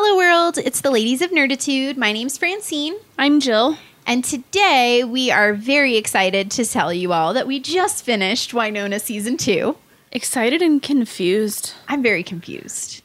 [0.00, 0.58] Hello, world.
[0.58, 1.96] It's the Ladies of Nerditude.
[1.96, 2.94] My name's Francine.
[3.18, 3.76] I'm Jill.
[4.06, 9.00] And today we are very excited to tell you all that we just finished Wynonna
[9.00, 9.76] season two.
[10.12, 13.02] Excited and confused, I'm very confused.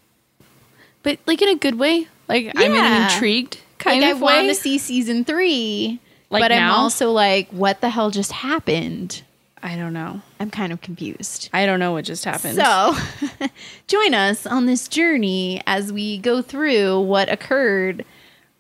[1.02, 2.08] but like in a good way.
[2.30, 3.08] Like I'm in Yeah.
[3.08, 4.36] an intrigued kind like, of I way.
[4.36, 6.00] want to see season three,
[6.30, 6.76] Like but I'm now?
[6.76, 9.24] also like, what the hell just happened?
[9.66, 10.22] I don't know.
[10.42, 11.50] I'm kind of confused.
[11.54, 12.56] I don't know what just happened.
[12.58, 12.96] So,
[13.88, 18.04] join us on this journey as we go through what occurred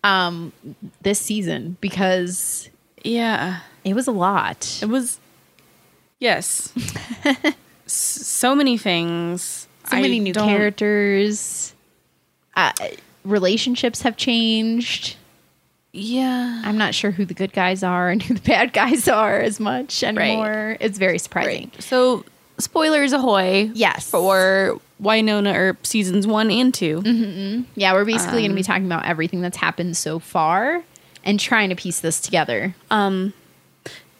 [0.05, 0.53] um,
[1.01, 2.69] this season because
[3.03, 4.79] yeah, it was a lot.
[4.81, 5.19] it was.
[6.19, 6.71] Yes,
[7.85, 9.67] so many things.
[9.89, 11.73] So I many new don't- characters.
[12.55, 12.71] Uh,
[13.25, 15.17] relationships have changed.
[15.93, 19.39] Yeah, I'm not sure who the good guys are and who the bad guys are
[19.39, 20.75] as much anymore.
[20.79, 21.71] It's very surprising.
[21.73, 21.83] right.
[21.83, 22.25] So
[22.57, 23.69] spoilers ahoy!
[23.73, 24.09] Yes.
[24.09, 28.85] for Wynonna Earp seasons one and 2 Yeah, we're basically going to Um, be talking
[28.85, 30.83] about everything that's happened so far
[31.23, 32.73] and trying to piece this together.
[32.89, 33.33] Um,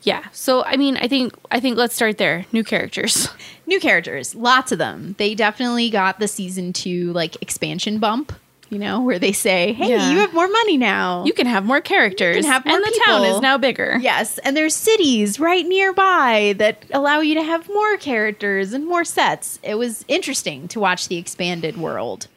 [0.04, 0.26] yeah.
[0.32, 2.46] So I mean, I think I think let's start there.
[2.52, 3.30] New characters.
[3.66, 5.16] New characters, lots of them.
[5.18, 8.34] They definitely got the season two like expansion bump,
[8.74, 10.12] you know, where they say, "Hey, Yeah.
[10.12, 12.46] you have more money now." You can have more characters.
[12.46, 13.98] have more and the town is now bigger.
[14.02, 19.06] yes, and there's cities right nearby that allow you to have more characters and more
[19.06, 19.60] sets.
[19.64, 22.28] It was interesting to watch the expanded world.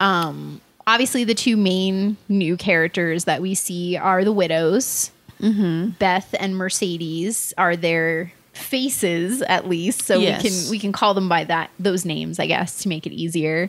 [0.00, 5.10] Um, obviously, the two main new characters that we see are the widows.
[5.40, 10.42] Beth and Mercedes are their faces, at least, so Yes.
[10.42, 13.12] we can we can call them by that those names, I guess, to make it
[13.12, 13.68] easier.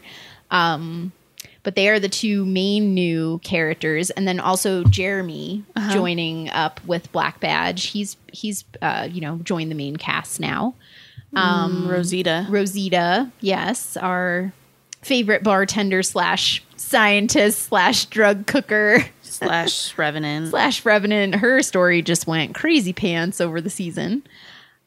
[0.52, 1.14] Um,
[1.64, 7.12] but they are the two main new characters, and then also Jeremy joining up with
[7.12, 7.86] Black Badge.
[7.86, 10.76] He's he's uh, you know joined the main cast now.
[11.36, 12.46] Um, Rosita.
[12.50, 14.54] Rosita, yes, our
[15.02, 20.50] favorite bartender slash scientist slash drug cooker slash Revenant.
[20.50, 21.36] slash Revenant.
[21.36, 24.24] Her story just went crazy pants over the season.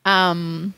[0.05, 0.75] Um,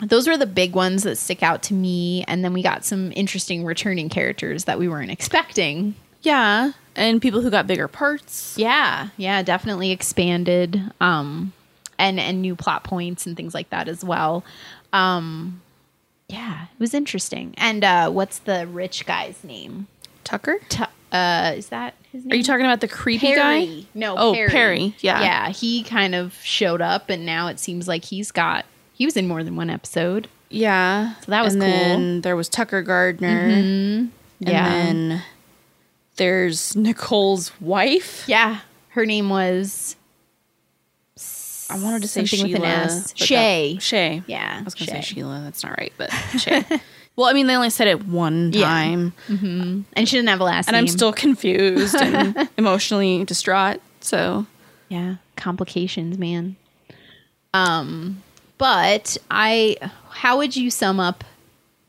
[0.00, 3.12] those were the big ones that stick out to me, and then we got some
[3.14, 5.94] interesting returning characters that we weren't expecting.
[6.22, 6.72] yeah.
[6.96, 8.54] And people who got bigger parts.
[8.56, 11.52] Yeah, yeah, definitely expanded, um,
[11.98, 14.44] and and new plot points and things like that as well.
[14.92, 15.60] Um,
[16.28, 17.52] yeah, it was interesting.
[17.56, 19.88] And uh, what's the rich guy's name?
[20.22, 20.60] Tucker?
[20.68, 22.32] Tu- uh, is that his name?
[22.32, 23.66] Are you talking about the creepy Perry.
[23.66, 23.86] guy?
[23.94, 24.50] No, Oh, Perry.
[24.50, 25.20] Perry, yeah.
[25.20, 29.16] Yeah, he kind of showed up and now it seems like he's got he was
[29.16, 30.28] in more than one episode.
[30.48, 31.14] Yeah.
[31.20, 31.70] So that was and cool.
[31.72, 31.88] Mm-hmm.
[31.88, 33.28] then there was Tucker Gardner.
[33.28, 34.68] And Yeah.
[34.68, 35.22] then
[36.16, 38.24] there's Nicole's wife.
[38.28, 38.60] Yeah.
[38.90, 39.96] Her name was
[41.70, 42.66] I wanted to say Something Sheila.
[42.68, 43.02] S.
[43.12, 43.78] but that- Shay.
[43.80, 44.22] Shay.
[44.26, 45.40] Yeah, I was going to say Sheila.
[45.44, 46.62] That's not right, but Shay.
[47.16, 48.64] well, I mean, they only said it one Yeah.
[48.66, 49.12] time.
[49.28, 50.80] and she didn't have a last And name.
[50.84, 53.80] And I'm still confused and emotionally distraught.
[54.00, 54.46] So
[54.88, 56.56] Yeah, complications, man.
[57.54, 58.22] Um
[58.58, 59.76] but I
[60.10, 61.24] how would you sum up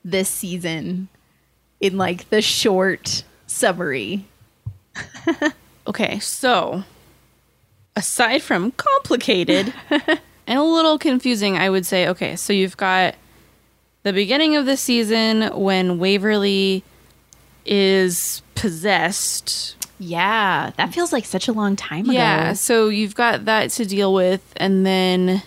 [0.04, 1.08] this season
[1.80, 4.26] in like the short summary?
[5.88, 6.84] Okay, so
[7.96, 13.16] aside from complicated and a little confusing, I would say, okay, so you've got
[14.04, 16.84] the beginning of the season when Waverly
[17.66, 19.76] is possessed.
[20.00, 22.14] Yeah, that feels like such a long time ago.
[22.14, 25.44] Yeah, so you've got that to deal with, and then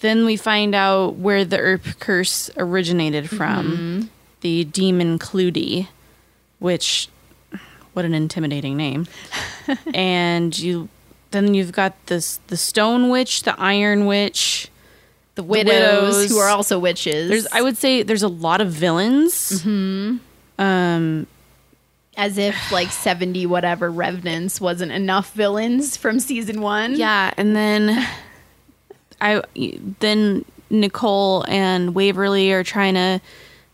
[0.00, 4.10] then we find out where the Earp curse originated from.
[4.40, 5.88] The demon Clootie,
[6.60, 7.08] which
[7.92, 9.06] what an intimidating name.
[9.94, 10.88] and you
[11.32, 14.70] then you've got this the stone witch, the iron witch.
[15.34, 16.30] the widows, widows.
[16.30, 17.28] who are also witches.
[17.28, 19.64] There's I would say there's a lot of villains.
[19.66, 21.26] Um
[22.16, 26.96] as if like 70 whatever revenants wasn't enough villains from season 1.
[26.96, 28.06] Yeah, and then
[29.20, 29.42] I
[30.00, 33.20] then Nicole and Waverly are trying to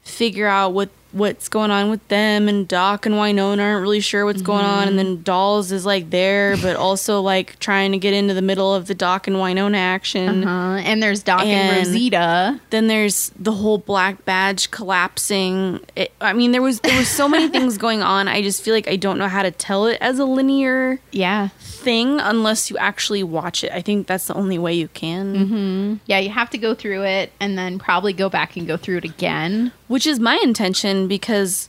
[0.03, 4.25] figure out what what's going on with them and Doc and Wynonna aren't really sure
[4.25, 8.13] what's going on and then Dolls is like there but also like trying to get
[8.13, 10.45] into the middle of the Doc and Wynonna action.
[10.47, 12.61] Uh, and there's Doc and, And- Rosita.
[12.71, 15.81] Then there's the whole black badge collapsing.
[15.97, 18.27] It, I mean there was there was so many things going on.
[18.29, 21.49] I just feel like I don't know how to tell it as a linear Yeah.
[21.61, 23.71] thing unless you actually watch it.
[23.73, 26.01] I think that's the only way you can.
[26.07, 28.99] Yeah, you have to go through it and then probably go back and go through
[28.99, 29.73] it again.
[29.89, 31.69] Which is my intention because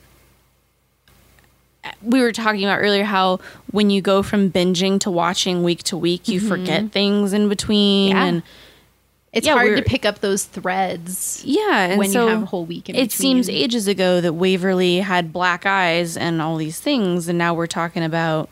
[2.01, 3.39] we were talking about earlier how
[3.71, 6.49] when you go from binging to watching week to week, you mm-hmm.
[6.49, 8.25] forget things in between Yeah.
[8.25, 8.43] and
[9.31, 12.45] It's Yeah, hard to pick up those threads Yeah, and when so you have a
[12.45, 16.79] whole week in it seems ages ago that Waverly had black eyes and all these
[16.79, 18.49] things, and now we're talking about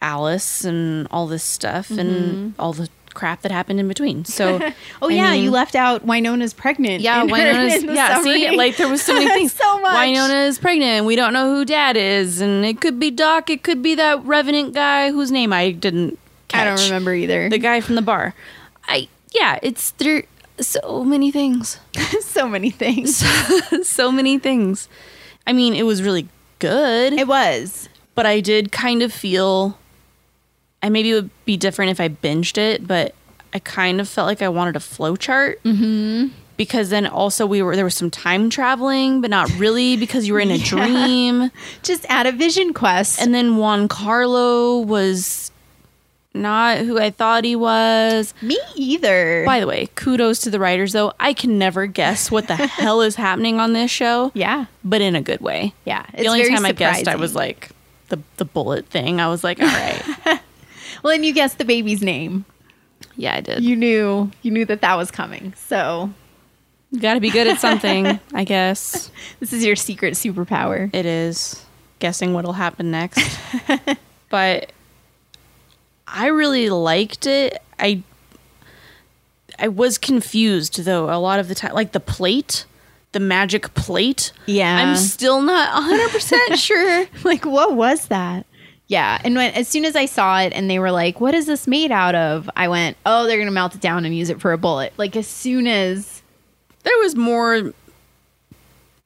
[0.00, 2.60] Alice and all this stuff and mm-hmm.
[2.60, 4.24] all the crap that happened in between.
[4.24, 4.60] So.
[5.02, 7.00] Oh I yeah, mean- you left out Wynonna's pregnant.
[7.00, 8.18] Yeah, in Wynonna's yeah.
[8.22, 8.56] See, summary.
[8.56, 9.52] like there was so many things.
[9.54, 9.94] So much.
[9.94, 10.90] Wynonna is pregnant.
[10.90, 13.48] and We don't know who Dad is, and it could be Doc.
[13.48, 16.18] It could be that Revenant guy whose name I didn't.
[16.48, 16.60] Catch.
[16.60, 17.48] I don't remember either.
[17.48, 18.34] the guy from the bar.
[18.88, 20.24] I yeah, it's there.
[20.60, 21.78] So many things.
[22.20, 23.24] so many things.
[23.88, 24.88] so many things.
[25.46, 26.28] I mean, it was really
[26.58, 27.88] good, It was.
[28.14, 29.78] but I did kind of feel.
[30.82, 33.14] I maybe it would be different if I binged it, but
[33.52, 35.62] I kind of felt like I wanted a flow chart.
[35.64, 36.28] Mm-hmm.
[36.56, 40.34] Because then also we were there was some time traveling, but not really because you
[40.34, 41.50] were in a dream.
[41.82, 43.20] Just add a vision quest.
[43.20, 45.50] And then Juan Carlo was
[46.34, 48.34] not who I thought he was.
[48.42, 49.42] me either.
[49.46, 51.12] By the way, kudos to the writers though.
[51.18, 54.30] I can never guess what the hell is happening on this show.
[54.34, 54.66] yeah.
[54.84, 55.72] but in a good way.
[55.86, 56.04] Yeah.
[56.16, 57.70] the only very time I guessed, I was like
[58.10, 59.18] the the bullet thing.
[59.20, 60.02] I was like, all right,
[61.02, 62.44] Well, and you guessed the baby's name.
[63.16, 63.62] yeah, I did.
[63.64, 65.54] You knew you knew that that was coming.
[65.56, 66.10] So
[66.90, 69.10] You got to be good at something, I guess.
[69.40, 70.92] this is your secret superpower.
[70.94, 71.64] It is
[71.98, 73.20] guessing what'll happen next,
[74.30, 74.72] but
[76.08, 77.60] I really liked it.
[77.78, 78.02] I
[79.58, 82.66] I was confused though a lot of the time, like the plate.
[83.12, 84.30] The magic plate.
[84.46, 84.72] Yeah.
[84.76, 87.06] I'm still not 100% sure.
[87.24, 88.46] like what was that?
[88.90, 91.46] Yeah, and when as soon as I saw it and they were like, "What is
[91.46, 94.40] this made out of?" I went, "Oh, they're gonna melt it down and use it
[94.40, 96.22] for a bullet." Like as soon as
[96.82, 97.72] There was more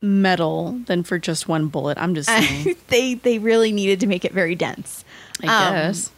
[0.00, 1.98] metal than for just one bullet.
[1.98, 2.76] I'm just saying.
[2.88, 5.04] they they really needed to make it very dense.
[5.42, 6.10] I Um, guess.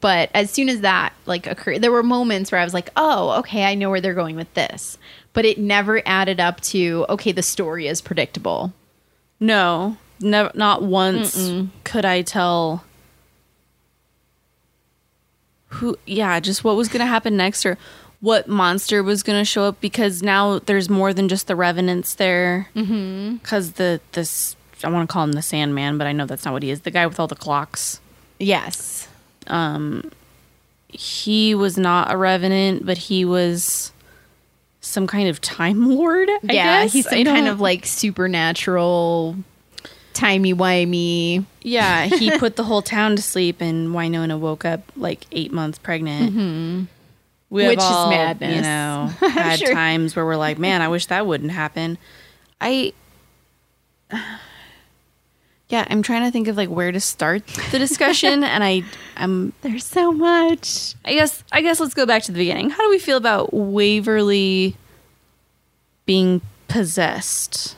[0.00, 3.30] but as soon as that like occurred there were moments where i was like oh
[3.40, 4.96] okay i know where they're going with this
[5.32, 8.72] but it never added up to okay the story is predictable
[9.40, 11.50] No, never, not once
[11.82, 12.84] could I tell
[15.72, 15.98] who.
[16.06, 17.76] Yeah, just what was going to happen next, or
[18.20, 19.80] what monster was going to show up.
[19.80, 22.68] Because now there's more than just the revenants there.
[22.74, 26.52] Because the this I want to call him the Sandman, but I know that's not
[26.54, 26.80] what he is.
[26.82, 28.00] The guy with all the clocks.
[28.38, 29.08] yes
[29.48, 30.10] um
[30.88, 33.92] He was not a revenant, but he was
[34.80, 36.28] some kind of time lord.
[36.28, 36.92] I yeah guess.
[36.92, 39.36] he's some kind of like supernatural
[40.14, 45.52] timey-wimey Yeah, he put the whole town to sleep, and Wynonna woke up like eight
[45.52, 46.32] months pregnant.
[46.32, 46.84] Mm-hmm.
[47.48, 48.56] Which is all, madness.
[48.56, 49.74] You know, had sure.
[49.74, 51.98] times where we're like, "Man, I wish that wouldn't happen."
[52.62, 52.94] I,
[55.68, 58.84] yeah, I'm trying to think of like where to start the discussion, and I,
[59.16, 62.70] I'm, there's so much I guess, I guess let's go back to the beginning.
[62.70, 64.76] How do we feel about Waverly
[66.06, 67.76] being possessed?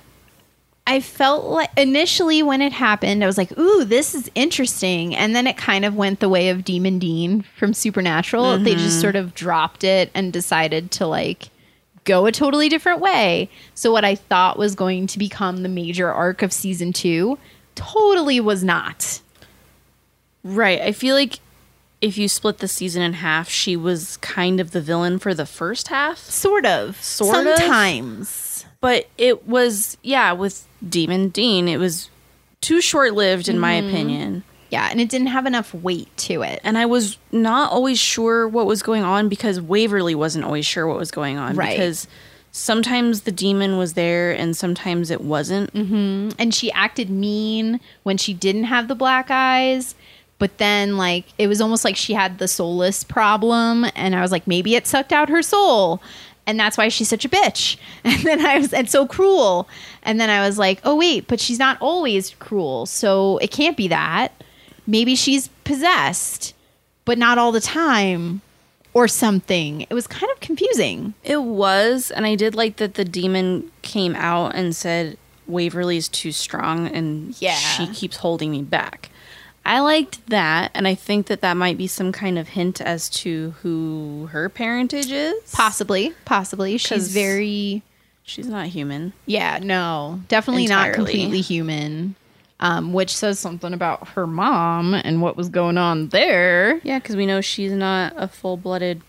[0.87, 5.15] I felt like initially when it happened, I was like, ooh, this is interesting.
[5.15, 8.59] And then it kind of went the way of Demon Dean from Supernatural.
[8.59, 9.01] They just mm-hmm.
[9.01, 11.49] sort of dropped it and decided to like
[12.05, 13.49] go a totally different way.
[13.75, 17.39] So, what I thought was going to become the major arc of season two
[17.75, 19.21] totally was not.
[20.43, 20.83] Right.
[20.83, 21.39] I feel like
[22.03, 25.47] if you split the season in half, she was kind of the villain for the
[25.47, 26.19] first half.
[26.19, 27.03] Sort of.
[27.03, 27.57] Sort of?
[27.59, 28.44] Sometimes.
[28.85, 32.11] But it was, yeah, with Demon Dean, it was
[32.61, 33.89] too short lived, in my mm-hmm.
[33.89, 34.45] opinion.
[34.69, 34.89] Yeah.
[34.91, 36.61] And it didn't have enough weight to it.
[36.63, 40.87] And I was not always sure what was going on because Waverly wasn't always sure
[40.87, 41.57] what was going on.
[41.57, 41.71] Right.
[41.71, 42.07] Because
[42.53, 45.73] sometimes the demon was there and sometimes it wasn't.
[45.73, 46.39] Mm-hmm.
[46.39, 49.95] and she acted mean when she didn't have the black eyes
[50.39, 54.31] but then like it was almost like she had the soulless problem and i was
[54.31, 56.01] like maybe it sucked out her soul
[56.47, 59.69] and that's why she's such a bitch and then i was and so cruel
[60.03, 63.77] and then i was like oh wait but she's not always cruel so it can't
[63.77, 64.33] be that
[64.87, 66.55] maybe she's possessed
[67.05, 68.41] but not all the time
[68.93, 72.11] or something it was kind of confusing It was.
[72.13, 77.35] And I did like that the demon came out and said, Waverly's too strong and
[77.41, 77.57] Yeah.
[77.57, 79.11] she keeps holding me back.
[79.67, 80.71] I liked that.
[80.75, 84.49] And I think that that might be some kind of hint as to who her
[84.49, 85.53] parentage is.
[85.53, 87.83] possibly possibly She's very
[88.27, 89.13] She's not human.
[89.27, 92.17] Yeah, no, definitely not completely human.
[92.61, 96.81] Um, which says something about her mom and what was going on there.
[96.83, 99.03] Yeah, because we know she's not a full blooded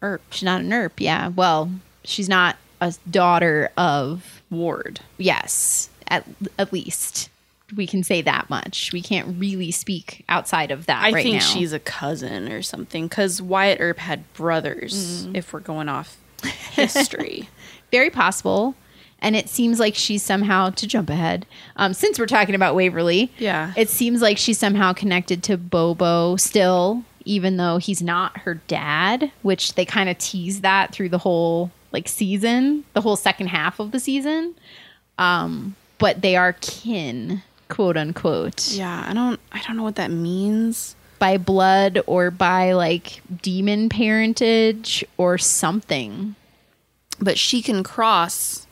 [0.00, 1.28] Earp She's not an Earp, yeah.
[1.28, 1.70] Well,
[2.04, 5.00] she's not a daughter of ward.
[5.18, 6.24] yes, at
[6.58, 7.28] at least.
[7.74, 8.92] We can say that much.
[8.92, 11.46] We can't really speak outside of that I right think now.
[11.46, 15.26] she's a cousin or something because Wyatt Earp had brothers.
[15.34, 16.16] If we're going off
[16.72, 17.48] history,
[17.90, 18.74] very possible.
[19.18, 21.46] And it seems like she's somehow to jump ahead.
[21.76, 23.72] Um, since we're talking about Waverly, Yeah.
[23.76, 29.32] it seems like she's somehow connected to Bobo still, even though he's not her dad.
[29.42, 33.80] Which they kind of tease that through the whole like season, the whole second half
[33.80, 34.54] of the season.
[35.18, 40.10] Um, but they are kin, quote unquote, yeah, I don't, I don't know what that
[40.10, 40.94] means.
[41.18, 46.34] by blood or by like demon parentage or something.
[47.18, 48.66] But she can cross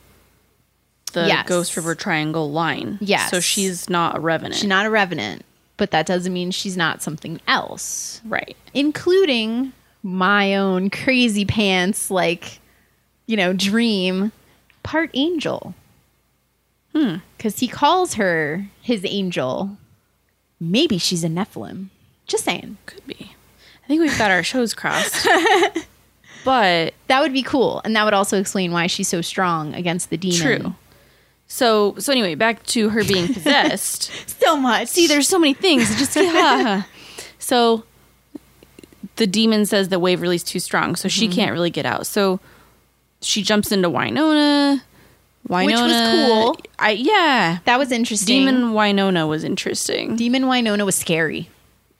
[1.13, 1.47] the Yes.
[1.49, 2.99] Ghost River Triangle line.
[3.01, 3.31] Yes.
[3.31, 4.57] so she's not a revenant.
[4.57, 5.45] She's not a revenant,
[5.77, 8.21] but that doesn't mean she's not something else.
[8.25, 8.57] right.
[8.75, 9.73] including
[10.03, 12.59] my own crazy pants, like,
[13.27, 14.33] you know, dream,
[14.83, 15.75] part angel.
[16.95, 17.17] Hmm.
[17.37, 19.77] Because he calls her his angel.
[20.61, 21.89] Maybe she's a Nephilim.
[22.27, 22.77] Just saying.
[22.87, 23.33] Could be.
[23.85, 25.27] I think we've got our shows crossed.
[26.45, 27.81] but That would be cool.
[27.85, 30.39] And that would also explain why she's so strong against the demon.
[30.61, 30.75] true.
[31.47, 34.11] So so anyway, back to her being possessed.
[34.41, 34.89] So much.
[34.89, 35.89] See, there's so many things.
[35.99, 36.83] Just yeah.
[37.39, 37.85] So
[39.17, 41.21] the demon says that Waverly's too strong, so Mm-hmm.
[41.21, 42.07] she can't really get out.
[42.07, 42.41] So
[43.21, 44.81] she jumps into Wynonna.
[45.49, 46.61] Wynonna, was cool.
[46.79, 47.59] I yeah.
[47.65, 48.47] that was interesting.
[48.47, 50.17] Demon Wynonna was interesting.
[50.17, 51.51] Demon Wynonna was scary.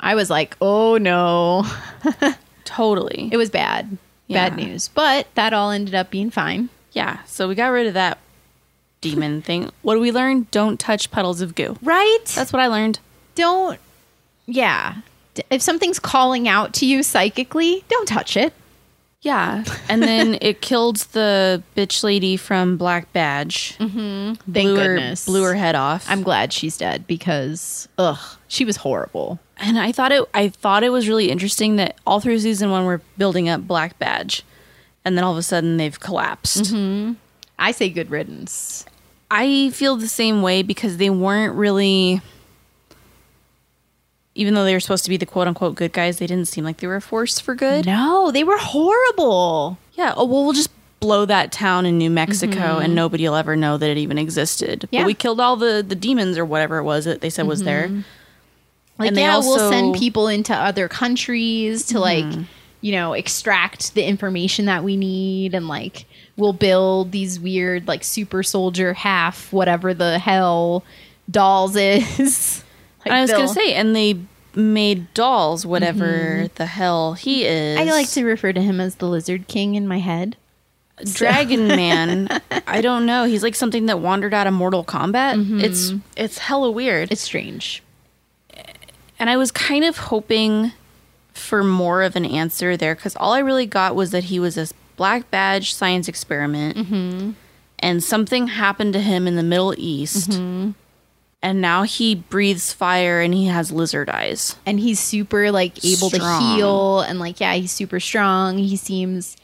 [0.01, 1.67] I was like, oh no.
[2.65, 3.29] Totally.
[3.31, 3.99] It was bad.
[4.29, 4.89] Bad news.
[4.89, 6.71] But that all ended up being fine.
[6.93, 7.23] yeah.
[7.27, 8.19] So we got rid of that
[9.03, 9.71] demon thing.
[9.83, 10.47] What do we learn?
[10.51, 11.77] Don't touch puddles of goo.
[11.83, 12.19] Right?
[12.35, 12.99] That's what I learned.
[13.35, 13.79] don't
[14.47, 14.97] yeah
[15.51, 18.53] if something's calling out to you psychically don't touch it
[19.25, 19.65] Yeah.
[19.89, 23.77] And then it killed the bitch lady from Black Badge.
[23.79, 24.35] Mm-hmm.
[24.53, 26.05] thank blew goodness Her, blew her head off.
[26.09, 30.83] i'm glad she's dead because ugh she was horrible and I thought it I thought
[30.85, 34.43] it was really interesting that all through season one we're building up Black Badge.
[35.05, 36.65] And then all of a sudden they've collapsed.
[36.73, 37.13] Mm-hmm.
[37.59, 38.85] i say good riddance
[39.31, 42.21] I feel the same way because they weren't really
[44.35, 46.65] even though they were supposed to be the quote unquote good guys, they didn't seem
[46.65, 47.87] like they were a force for good.
[47.87, 50.15] no they were horrible Yeah.
[50.17, 52.83] Oh well, we'll just blow that town in New Mexico, mm-hmm.
[52.83, 54.89] and nobody will ever know that it even existed.
[54.91, 55.03] Yeah.
[55.03, 57.63] But we killed all the the demons or whatever it was that they said was
[57.63, 57.89] there.
[57.89, 58.01] Mm-hmm.
[58.99, 62.43] like And they yeah we'll send people into other countries to like mm-hmm.
[62.81, 68.03] you know extract the information that we need and like we'll build these weird like
[68.03, 70.83] super soldier half whatever the hell
[71.31, 72.64] dolls is
[73.07, 74.19] I was gonna say, and they
[74.57, 76.55] made dolls, whatever mm-hmm.
[76.55, 77.79] the hell he is.
[77.79, 80.37] I like to refer to him as the Lizard King in my head.
[80.99, 82.29] Uh, Dragon Man.
[82.67, 83.25] I don't know.
[83.25, 85.35] He's like something that wandered out of Mortal Kombat.
[85.35, 85.61] Mm-hmm.
[85.61, 87.11] It's it's hella weird.
[87.11, 87.83] It's strange.
[89.19, 90.73] and I was kind of hoping
[91.33, 94.55] for more of an answer there because all I really got was that he was
[94.55, 97.31] this black badge science experiment, mm-hmm.
[97.81, 100.41] and something happened to him in the Middle East,
[101.45, 104.57] and now he breathes fire and he has lizard eyes.
[104.65, 108.57] And he's super like able to heal and like yeah, he's super strong.
[108.57, 109.37] He seems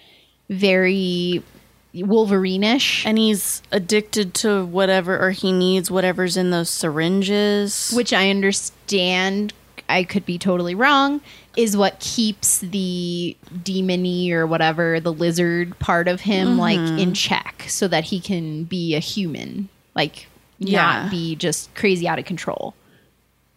[0.48, 1.44] very
[1.92, 7.92] Wolverine-ish, And he's addicted to whatever, or he needs whatever's in those syringes.
[7.94, 9.52] which I understand.
[9.88, 11.20] I could be totally wrong.
[11.56, 17.12] Is what keeps the demony or whatever the lizard part of him like in mm-hmm.
[17.12, 20.28] check, so that he can be a human, like
[20.60, 21.02] Yeah.
[21.02, 22.74] not be just crazy out of control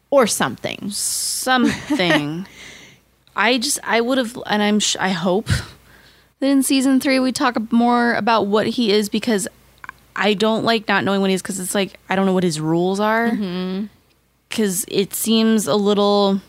[0.10, 0.90] or something.
[0.90, 2.48] something.
[3.36, 7.32] I just I would have, and I'm sh- I hope that in season three we
[7.32, 9.48] talk more about what he is because
[10.16, 12.44] I don't like not knowing what he is because it's like I don't know what
[12.44, 13.86] his rules are mm-hmm.
[14.50, 16.42] because it seems a little.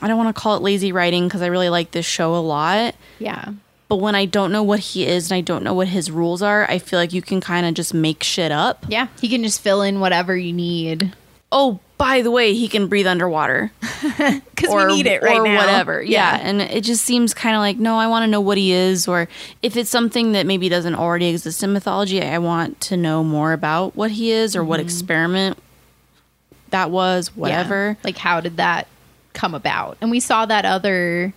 [0.00, 2.42] I don't want to call it lazy writing because I really like this show a
[2.42, 2.96] lot.
[3.20, 3.52] Yeah.
[3.92, 6.40] But when I don't know what he is and I don't know what his rules
[6.40, 8.86] are, I feel like you can kind of just make shit up.
[8.88, 11.12] Yeah, he can just fill in whatever you need
[11.54, 13.70] Oh, by the way, he can breathe underwater.
[14.16, 15.58] because we need it right or now.
[15.58, 16.02] whatever.
[16.02, 16.38] Yeah.
[16.40, 19.06] And it just seems kind of like, no, I want to know what he is,
[19.06, 19.28] or
[19.60, 23.52] if it's something that maybe doesn't already exist in mythology, I want to know more
[23.52, 25.58] about what he is or what experiment
[26.70, 27.38] that was, Mm-hmm.
[27.40, 27.42] Yeah.
[27.42, 27.98] whatever.
[28.02, 28.88] Like, how did that
[29.34, 29.98] come about?
[30.00, 31.34] And we saw that other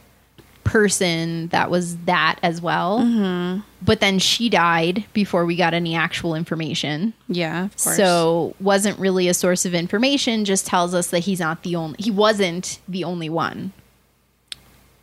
[0.66, 3.00] person that was that as well.
[3.00, 3.62] Mm-hmm.
[3.82, 7.14] But then she died before we got any actual information.
[7.30, 7.96] Yeah, of course.
[7.96, 10.44] So wasn't really a source of information.
[10.44, 11.96] Just tells us that he's not the only.
[12.00, 13.72] He wasn't the only one.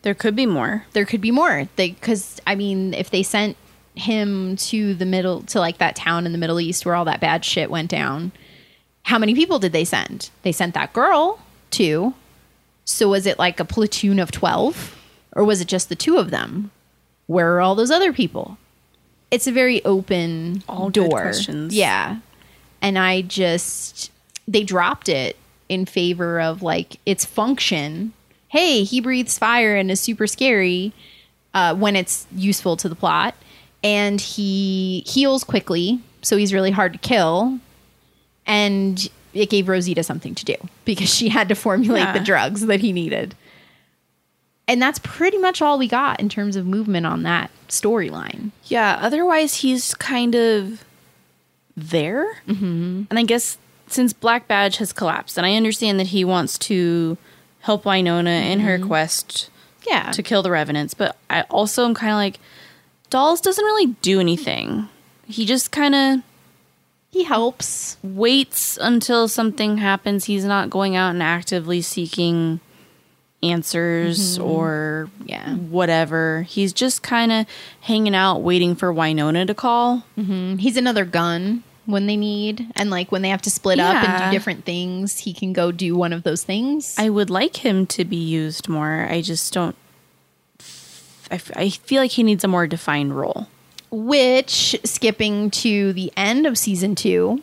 [0.02, 0.84] there could be more.
[0.92, 1.68] There could be more.
[1.76, 3.56] They because I mean, if they sent
[3.94, 7.20] him to the middle to like that town in the Middle East where all that
[7.20, 8.32] bad shit went down,
[9.04, 10.30] how many people did they send?
[10.42, 11.40] They sent that girl,
[11.70, 12.14] too.
[12.84, 14.98] So was it like a platoon of 12
[15.32, 16.70] or was it just the two of them?
[17.26, 18.58] Where are all those other people?
[19.30, 21.08] It's a very open All door.
[21.22, 21.74] questions.
[21.74, 22.18] Yeah.
[22.82, 24.10] And I just
[24.46, 25.36] they dropped it
[25.68, 28.12] in favor of like its function.
[28.48, 30.92] Hey, he breathes fire and is super scary
[31.54, 33.34] uh, when it's useful to the plot,
[33.82, 37.58] and he heals quickly, so he's really hard to kill.
[38.46, 42.80] And it gave Rosita something to do because she had to formulate the drugs that
[42.80, 43.34] he needed.
[44.68, 48.52] And that's pretty much all we got in terms of movement on that storyline.
[48.66, 50.84] Yeah, otherwise he's kind of
[51.76, 52.24] there.
[52.46, 53.02] Mm-hmm.
[53.10, 57.18] And I guess since Black Badge has collapsed, and I understand that he wants to
[57.60, 59.50] help Wynonna in her quest
[59.86, 60.10] Yeah.
[60.12, 62.38] to kill the revenants, but I also am kind of like,
[63.10, 64.88] Dolls doesn't really do anything.
[65.26, 66.20] He just kind of
[67.10, 67.98] he helps.
[68.02, 70.24] waits until something happens.
[70.24, 72.60] He's not going out and actively seeking
[73.42, 74.48] answers mm-hmm.
[74.50, 75.54] or Yeah.
[75.56, 76.42] whatever.
[76.42, 77.46] He's just kind of
[77.80, 80.04] hanging out waiting for Wynonna to call.
[80.18, 80.56] Mm-hmm.
[80.56, 84.24] He's another gun when they need and like when they have to split up and
[84.24, 86.94] do different things, he can go do one of those things.
[86.96, 89.06] I would like him to be used more.
[89.10, 89.74] I just don't.
[91.30, 93.48] I, f- I feel like he needs a more defined role.
[93.90, 97.42] which skipping to the end of season 2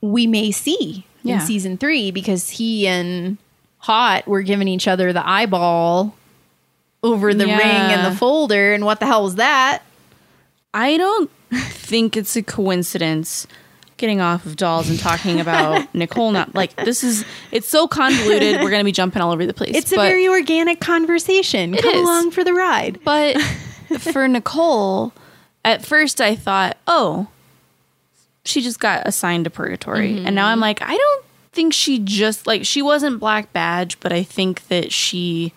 [0.00, 3.36] we may see in season 3 because he and
[3.78, 6.14] Haught were giving each other the eyeball
[7.02, 9.82] over the ring and the folder and what the hell was that?
[10.74, 13.46] I don't think it's a coincidence
[13.96, 18.60] getting off of dolls and talking about Nicole not like this is it's so convoluted
[18.62, 19.74] we're gonna be jumping all over the place.
[19.74, 21.74] It's a very organic conversation.
[21.74, 22.00] Come is.
[22.00, 23.00] along for the ride.
[23.04, 23.40] but
[23.98, 25.12] for Nicole,
[25.64, 27.28] at first I thought, oh,
[28.44, 30.24] she just got assigned to purgatory.
[30.24, 30.52] And now mm-hmm.
[30.52, 31.24] I'm like, I don't
[31.58, 35.52] think she just like she wasn't Black Badge, but I think that she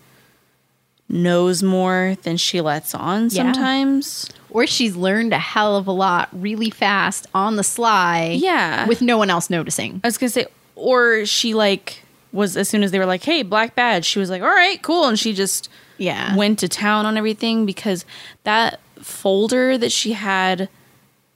[1.08, 3.28] knows more than she lets on Yeah.
[3.52, 4.28] sometimes.
[4.50, 8.36] Or she's learned a hell of a lot really fast on the sly.
[8.40, 8.86] Yeah.
[8.88, 10.00] With no one else noticing.
[10.02, 13.42] I was gonna say, or she like was as soon as they were like, "Hey,
[13.44, 16.34] Black Badge," she was like, "All right, cool," and she just Yeah.
[16.34, 18.04] went to town on everything because
[18.42, 20.68] that folder that she had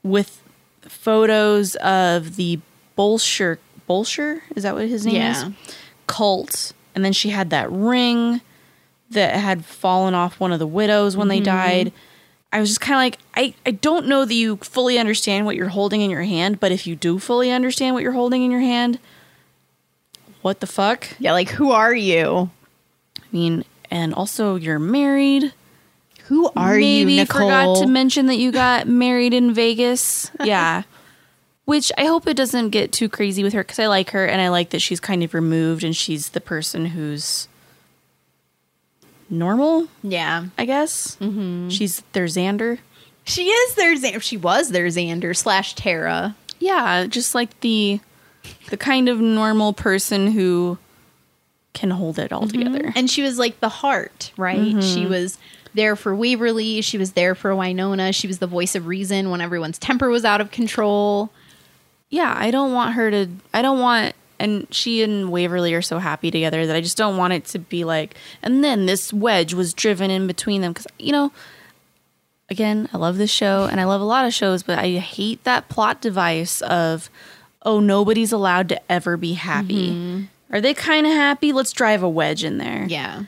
[0.03, 0.41] with
[0.81, 2.59] photos of the
[2.97, 5.47] Bulshar Bulshar is that what his name Yeah.
[5.47, 5.53] is
[6.07, 8.41] cult, and then she had that ring
[9.09, 11.45] that had fallen off one of the widows when they mm-hmm.
[11.45, 11.91] died.
[12.51, 15.55] I was just kind of like, I, I don't know that you fully understand what
[15.55, 18.51] you're holding in your hand, but if you do fully understand what you're holding in
[18.51, 18.99] your hand,
[20.41, 21.09] what the fuck?
[21.19, 22.49] yeah, like who are you?
[23.17, 25.53] I mean, and also you're married.
[26.25, 27.41] Who are Maybe you, Nicole?
[27.41, 30.31] forgot to mention that you got married in Vegas.
[30.43, 30.83] Yeah.
[31.67, 34.39] Which I hope it doesn't get too crazy with her because I like her and
[34.39, 37.49] I like that she's kind of removed and she's the person who's
[39.29, 40.45] normal, yeah.
[40.57, 41.17] I guess.
[41.17, 41.67] Mm-hmm.
[41.67, 42.79] She's their Xander.
[43.25, 44.21] She is their Xander.
[44.21, 46.37] She was their Xander slash Tara.
[46.59, 47.99] Yeah, just like the
[48.69, 50.77] the kind of normal person who
[51.73, 52.93] can hold it all together.
[52.95, 54.81] And she was like the heart, right?
[54.81, 55.37] She was
[55.73, 56.79] there for Waverly.
[56.79, 58.15] She was there for Wynonna.
[58.15, 61.29] She was the voice of reason when everyone's temper was out of control.
[62.09, 63.29] Yeah, I don't want her to.
[63.53, 64.15] I don't want.
[64.39, 67.59] And she and Waverly are so happy together that I just don't want it to
[67.59, 68.15] be like.
[68.43, 71.31] And then this wedge was driven in between them because you know.
[72.49, 75.43] Again, I love this show and I love a lot of shows, but I hate
[75.43, 77.09] that plot device of,
[77.63, 79.91] oh, nobody's allowed to ever be happy.
[79.91, 80.23] Mm-hmm.
[80.55, 81.51] Are they kind of happy?
[81.51, 82.85] Let's drive a wedge in there.
[82.87, 83.23] Yeah.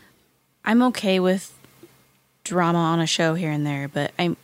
[0.64, 1.54] I'm okay with
[2.46, 4.38] drama on a show here and there, but I'm.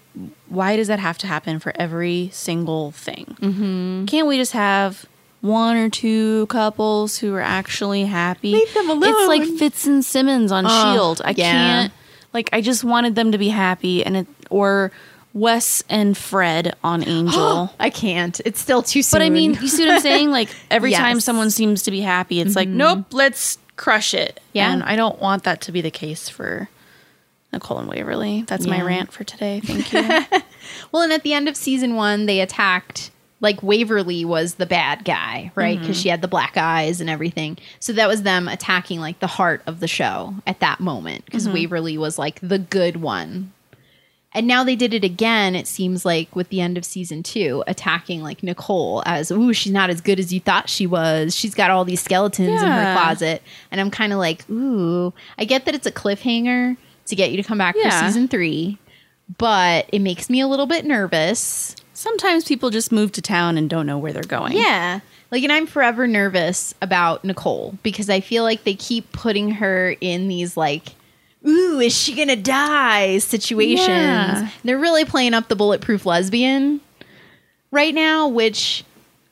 [0.55, 3.35] Why does that have to happen for every single thing?
[3.39, 4.05] Mm-hmm.
[4.05, 5.05] Can't we just have
[5.41, 8.53] one or two couples who are actually happy?
[8.53, 9.03] Leave them alone.
[9.03, 9.59] It's like.
[9.59, 11.21] Fitz and Simmons on Shield.
[11.23, 11.51] I yeah.
[11.51, 11.93] can't.
[12.33, 14.91] Like I just wanted them to be happy, and it or
[15.33, 17.71] Wes and Fred on Angel.
[17.79, 18.39] I can't.
[18.43, 19.19] It's still too soon.
[19.19, 20.31] But I mean, you see what I'm saying?
[20.31, 21.09] Like every time Yes.
[21.11, 21.19] Mm-hmm.
[21.19, 24.39] someone seems to be happy, it's like, nope, let's crush it.
[24.53, 24.71] Yeah.
[24.71, 26.69] And I don't want that to be the case for
[27.55, 28.43] Nicole and Waverly.
[28.43, 29.59] That's my rant for today.
[29.63, 30.01] Thank you.
[30.91, 33.11] well, and at the end of season one, they attacked.
[33.41, 35.77] Like Waverly was the bad guy, right?
[35.79, 36.03] Because mm-hmm.
[36.03, 37.57] she had the black eyes and everything.
[37.79, 41.25] So that was them attacking like the heart of the show at that moment.
[41.25, 41.53] Because mm-hmm.
[41.53, 43.51] Waverly was like the good one.
[44.35, 47.63] And now they did it again, it seems like, with the end of season two,
[47.67, 51.33] attacking like Nicole as, ooh, she's not as good as you thought she was.
[51.33, 53.41] She's got all these skeletons in her closet.
[53.71, 57.37] And I'm kind of like, ooh, I get that it's a cliffhanger to get you
[57.37, 57.99] to come back Yeah.
[57.99, 58.77] for season three,
[59.37, 63.69] but it makes me a little bit nervous Sometimes people just move to town and
[63.69, 64.51] don't know where they're going.
[64.51, 64.99] Yeah.
[65.31, 69.95] Like, and I'm forever nervous about Nicole because I feel like they keep putting her
[70.01, 70.89] in these, like,
[71.47, 73.87] ooh, is she going to die situations.
[73.87, 74.49] Yeah.
[74.65, 76.81] They're really playing up the bulletproof lesbian
[77.71, 78.83] right now, which,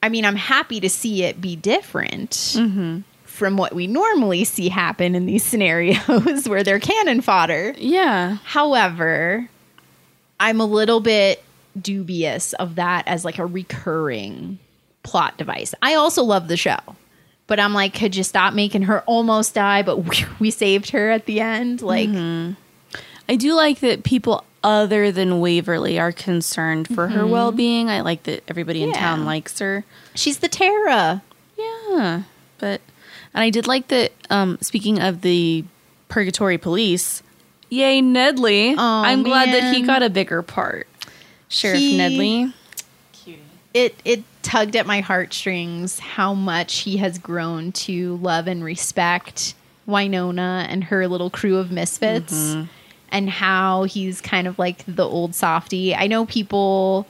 [0.02, 3.02] I mean, I'm happy to see it be different mm-hmm.
[3.44, 7.76] From what we normally see happen in these scenarios where they're cannon fodder.
[7.78, 8.38] Yeah.
[8.46, 9.50] However,
[10.40, 11.44] I'm a little bit
[11.82, 14.60] dubious of that as like a recurring
[15.04, 15.76] plot device.
[15.82, 16.78] I also love the show,
[17.48, 19.98] but I'm like, could you stop making her almost die, but
[20.40, 21.82] we saved her at the end?
[21.82, 22.54] Like, mm-hmm.
[23.28, 27.30] I do like that people other than Waverly are concerned for her mm-hmm.
[27.30, 27.90] well being.
[27.90, 29.00] I like that everybody in Yeah.
[29.00, 29.84] town likes her.
[30.16, 31.22] she's the Tara.
[31.58, 32.24] Yeah.
[32.58, 32.80] But
[33.34, 35.64] and I did like that um speaking of the
[36.10, 37.24] Purgatory Police,
[37.70, 38.76] yay Nedley.
[38.78, 40.88] I'm glad that he got a bigger part.
[41.50, 42.54] Sheriff He- Nedley.
[43.74, 49.56] It it tugged at my heartstrings how much he has grown to love and respect
[49.88, 52.34] Wynonna and her little crew of misfits.
[53.12, 55.94] And how he's kind of like the old softy.
[55.96, 57.06] I know people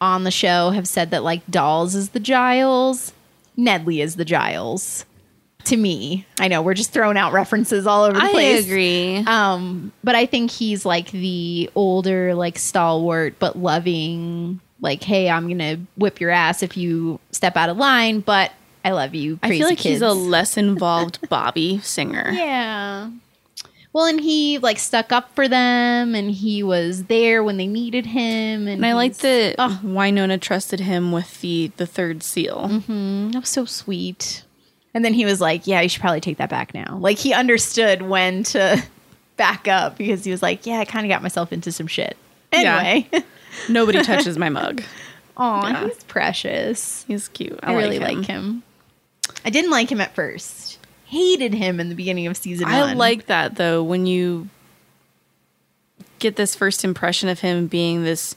[0.00, 3.12] on the show have said that like Dolls is the Giles,
[3.58, 5.06] Nedley is the Giles.
[5.66, 8.64] To me, I know we're just throwing out references all over the I place.
[8.64, 9.16] I agree.
[9.26, 14.60] Um, but I think he's like the older, like stalwart but loving.
[14.80, 18.52] Like, hey, I'm gonna whip your ass if you step out of line, but
[18.84, 19.38] I love you.
[19.42, 19.94] I feel like kids.
[19.94, 22.30] he's a less involved Bobby singer.
[22.32, 23.10] yeah.
[23.92, 28.04] Well, and he like stuck up for them, and he was there when they needed
[28.06, 32.68] him, and, And I like that Oh, Wynonna trusted him with the the third seal.
[32.68, 34.44] that was so sweet.
[34.96, 37.34] And then he was like, "Yeah, you should probably take that back now." Like he
[37.34, 38.82] understood when to
[39.36, 42.16] back up because he was like, "Yeah, I kind of got myself into some shit."
[42.50, 42.78] Yeah.
[42.78, 43.10] Anyway.
[43.68, 44.82] Nobody touches my mug.
[45.36, 45.84] Aw, Yeah.
[45.86, 47.04] he's precious.
[47.06, 47.60] He's cute.
[47.62, 48.62] I, really like him.
[49.44, 50.78] I didn't like him at first.
[51.04, 52.96] Hated him in the beginning of season I one.
[52.96, 54.48] like that though when you
[56.20, 58.34] get this first impression of him being this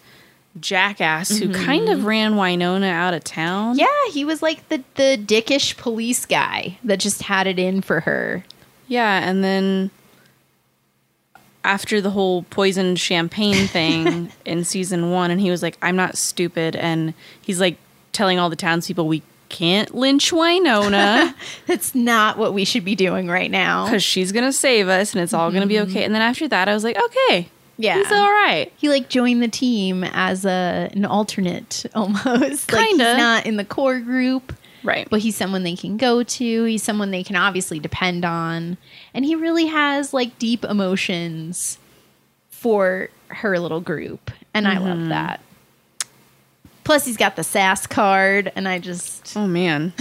[0.59, 1.63] jackass who mm-hmm.
[1.65, 3.77] kind of ran Wynonna out of town.
[3.77, 8.01] Yeah, he was like the the dickish police guy that just had it in for
[8.01, 8.43] her.
[8.87, 9.91] Yeah, and then
[11.63, 16.17] after the whole poisoned champagne thing in season 1 and he was like I'm not
[16.17, 17.77] stupid and he's like
[18.13, 21.33] telling all the townspeople we can't lynch Wynonna
[21.67, 23.85] That's not what we should be doing right now.
[23.87, 25.91] because she's gonna save us and it's all gonna be mm-hmm.
[25.91, 26.03] okay.
[26.03, 27.97] And then after that, I was like, okay, Yeah.
[27.97, 28.71] he's all right.
[28.75, 32.25] He like joined the team as a an alternate almost.
[32.25, 33.17] Like he's Kinda.
[33.17, 34.53] not in the core group.
[34.81, 35.09] Right.
[35.09, 36.63] but he's someone they can go to.
[36.63, 38.77] He's someone they can obviously depend on.
[39.13, 41.77] And he really has like deep emotions
[42.47, 44.31] for her little group.
[44.53, 45.09] And I love mm-hmm.
[45.09, 45.41] that.
[46.83, 49.35] Plus, he's got the sass card, and I just.
[49.37, 49.93] oh man,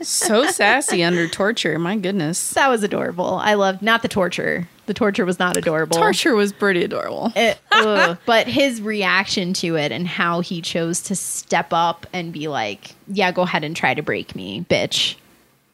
[0.00, 1.78] so sassy under torture.
[1.78, 3.34] My goodness, That was adorable.
[3.42, 4.68] I loved not the torture.
[4.86, 5.96] The torture was not adorable.
[5.96, 7.32] torture was pretty adorable.
[7.34, 8.18] It- ugh.
[8.26, 12.94] but his reaction to it and how he chose to step up and be like,
[13.08, 15.16] "Yeah, go ahead and try to break me, bitch."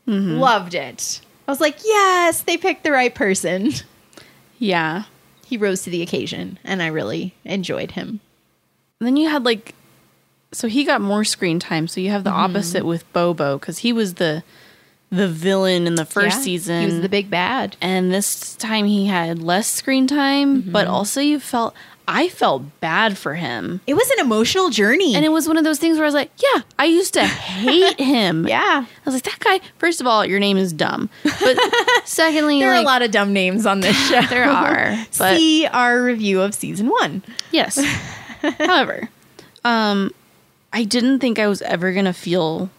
[0.08, 0.38] Mm-hmm.
[0.38, 1.20] Loved it.
[1.48, 3.72] I was like, "Yes, they picked the right person."
[4.58, 5.04] Yeah.
[5.46, 8.20] He rose to the occasion, and I really enjoyed him.
[9.00, 9.74] And then you had like,
[10.52, 11.88] so he got more screen time.
[11.88, 12.38] So you have the Mm-hmm.
[12.56, 14.42] opposite with Bobo because he was the
[15.10, 16.80] the villain in the first Yeah, season.
[16.80, 17.76] he was the big bad.
[17.80, 20.72] and this time he had less screen time, Mm-hmm.
[20.72, 21.74] but also you felt
[22.08, 23.80] I felt bad for him.
[23.88, 26.14] It was an emotional journey, And it was one of those things where I was
[26.14, 28.46] like, yeah, I used to hate him.
[28.48, 31.10] yeah, I was like, that guy, first of all, your name is dumb.
[31.24, 31.58] But
[32.04, 34.20] secondly, there are like, a lot of dumb names on this show.
[34.30, 34.96] there are.
[35.18, 37.24] But See our review of season one.
[37.50, 37.76] yes.
[38.60, 39.08] However,
[39.64, 40.12] um,
[40.72, 42.70] I didn't think I was ever going to feel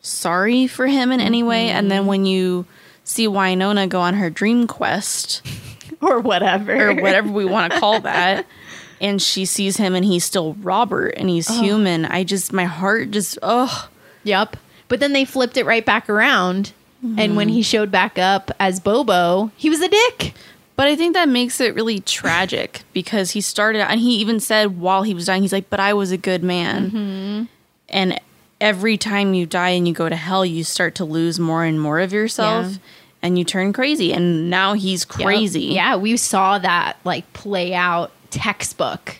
[0.00, 1.68] sorry for him in any way.
[1.68, 2.08] And then mm-hmm.
[2.08, 2.66] when you
[3.04, 5.42] see Wynonna go on her dream quest,
[6.00, 8.46] or whatever, or whatever we want to call that,
[9.00, 13.10] and she sees him and he's still Robert and he's human, I just, my heart
[13.10, 13.88] just, oh,
[14.24, 14.56] Yep.
[14.88, 16.72] But then they flipped it right back around.
[17.18, 17.54] And when mm-hmm.
[17.54, 20.34] he showed back up as Bobo, he was a dick.
[20.76, 24.40] But I think that makes it really tragic because he started out, and he even
[24.40, 26.90] said while he was dying, he's like, But I was a good man.
[26.90, 27.44] Mm-hmm.
[27.90, 28.20] And
[28.60, 31.80] every time you die and you go to hell, you start to lose more and
[31.80, 32.78] more of yourself Yeah.
[33.22, 34.12] and you turn crazy.
[34.12, 35.26] And now he's Yep.
[35.26, 35.64] crazy.
[35.64, 39.16] Yeah, we saw that like play out textbook.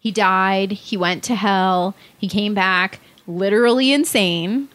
[0.00, 4.68] He died, he went to hell, he came back literally insane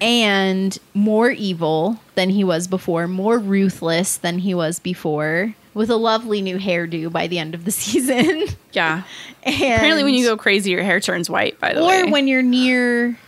[0.00, 5.54] and more evil than he was before, more ruthless than he was before.
[5.72, 8.44] with a lovely new hairdo by the end of the season.
[8.72, 9.02] Yeah.
[9.46, 11.58] Apparently, when you go crazy, your hair turns white.
[11.60, 13.18] By the way, or when you're near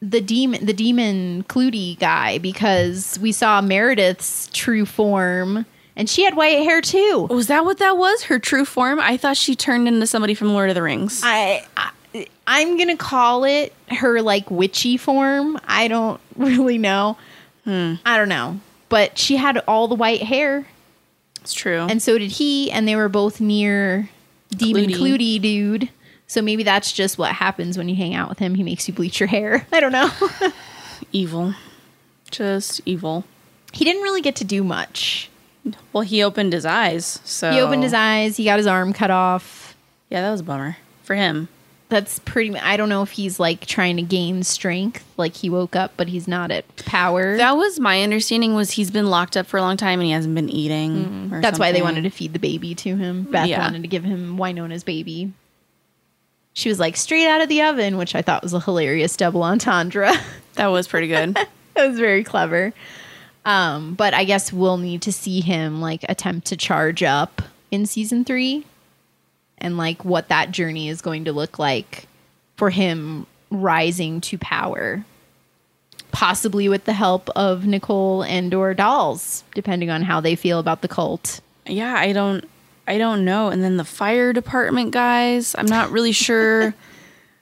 [0.00, 5.66] the demon the demon Clootie guy because we saw Meredith's true form
[5.96, 7.26] and she had white hair too.
[7.28, 8.22] Oh, was that what that was?
[8.24, 9.00] Her true form?
[9.00, 11.20] I thought she turned into somebody from Lord of the Rings.
[11.24, 11.90] I, I
[12.46, 15.58] I'm gonna call it her like witchy form.
[15.66, 17.16] I don't really know.
[17.64, 17.94] Hmm.
[18.04, 20.66] I don't know, but she had all the white hair,
[21.42, 21.80] it's true.
[21.88, 24.08] and so did he, and they were both near
[24.50, 24.94] Demon Clootie.
[24.96, 25.88] Clootie dude.
[26.26, 28.54] So maybe that's just what happens when you hang out with him.
[28.54, 29.66] He makes you bleach your hair.
[29.72, 30.10] I don't know.
[31.12, 31.54] evil,
[32.30, 33.24] just evil.
[33.72, 35.30] he didn't really get to do much.
[35.92, 37.20] Well, he opened his eyes.
[37.24, 38.36] So He opened his eyes.
[38.38, 39.76] He got his arm cut off.
[40.10, 41.48] Yeah, that was a bummer for him.
[41.88, 42.54] That's pretty.
[42.58, 45.04] I don't know if he's like trying to gain strength.
[45.16, 47.36] Like he woke up, but he's not at power.
[47.38, 48.54] That was my understanding.
[48.54, 51.30] Was he's been locked up for a long time and he hasn't been eating.
[51.32, 53.22] or That's why they wanted to feed the baby to him.
[53.24, 53.62] Beth Yeah.
[53.62, 55.32] wanted to give him Wynonna's baby.
[56.52, 59.42] She was like straight out of the oven, which I thought was a hilarious double
[59.42, 60.12] entendre.
[60.54, 61.38] That was pretty good.
[61.76, 62.72] it was very clever.
[63.44, 67.86] Um, but I guess we'll need to see him like attempt to charge up in
[67.86, 68.66] season three
[69.58, 72.06] and like what that journey is going to look like
[72.56, 75.04] for him rising to power.
[76.10, 80.80] Possibly with the help of Nicole and or Dolls, depending on how they feel about
[80.80, 81.40] the cult.
[81.66, 82.44] yeah, I don't.
[82.86, 83.50] I don't know.
[83.50, 85.54] And then the fire department guys.
[85.58, 86.74] I'm not really sure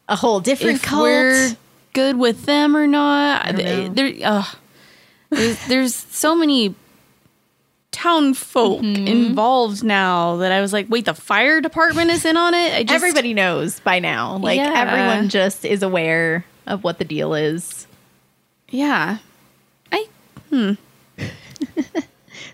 [0.08, 1.02] A whole different if cult.
[1.04, 1.56] we're
[1.92, 3.46] good with them or not.
[3.54, 3.88] don't know.
[3.90, 4.56] There, ugh.
[5.30, 6.74] there's, there's so many
[7.96, 9.06] town folk Mm-hmm.
[9.08, 12.74] involved now that I was like, wait, the fire department is in on it.
[12.74, 14.36] I just, Everybody knows by now.
[14.36, 14.72] Like Yeah.
[14.76, 17.86] everyone just is aware of what the deal is.
[18.68, 19.18] yeah.
[19.92, 20.06] I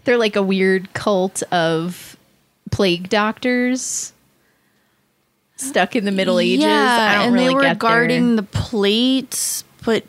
[0.05, 2.16] They're like a weird cult of
[2.70, 4.12] plague doctors
[5.57, 6.64] stuck in the Middle Ages.
[6.64, 10.05] I don't and really they were guarding the plates, but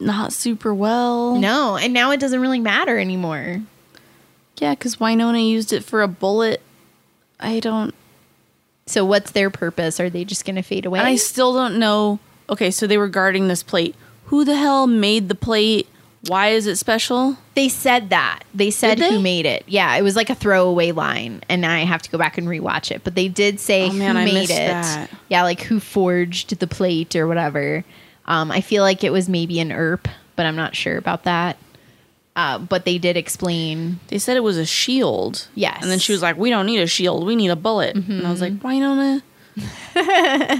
[0.00, 1.36] not super well.
[1.36, 3.60] No, and now it doesn't really matter anymore.
[4.58, 6.60] Yeah, because Wynonna used it for a bullet.
[7.40, 7.94] I don't.
[8.86, 9.98] So what's their purpose?
[9.98, 10.98] Are they just going to fade away?
[10.98, 12.18] And I still don't know.
[12.50, 13.94] Okay, so they were guarding this plate.
[14.26, 15.88] Who the hell made the plate?
[16.28, 17.36] Why is it special?
[17.54, 18.44] they said that.
[18.54, 19.64] They said Did who made it.
[19.66, 22.48] Yeah, it was like a throwaway line, and now I have to go back and
[22.48, 23.04] rewatch it.
[23.04, 24.68] But they did say Oh, man, who I made missed it.
[24.68, 25.10] that.
[25.28, 27.84] Yeah, like who forged the plate or whatever.
[28.26, 31.58] Um, I feel like it was maybe an Earp, but I'm not sure about that.
[32.36, 34.00] Uh, but they did explain.
[34.08, 35.46] They said it was a shield.
[35.54, 35.78] Yes.
[35.82, 37.24] And then she was like, "We don't need a shield.
[37.26, 39.22] We need a bullet." And I was like, "Why "Wynonna,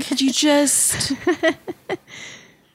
[0.09, 1.13] could you just?"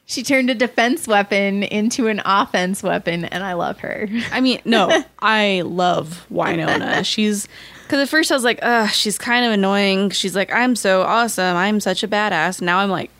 [0.09, 4.09] She turned a defense weapon into an offense weapon, and I love her.
[4.31, 7.05] I mean, no, I love Wynonna.
[7.05, 7.47] She's
[7.83, 11.03] because at first I was like, "Ugh, she's kind of annoying." She's like, "I'm so
[11.03, 11.55] awesome.
[11.55, 13.11] I'm such a badass." Now I'm like,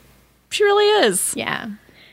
[0.50, 1.36] she really is.
[1.38, 1.68] Yeah.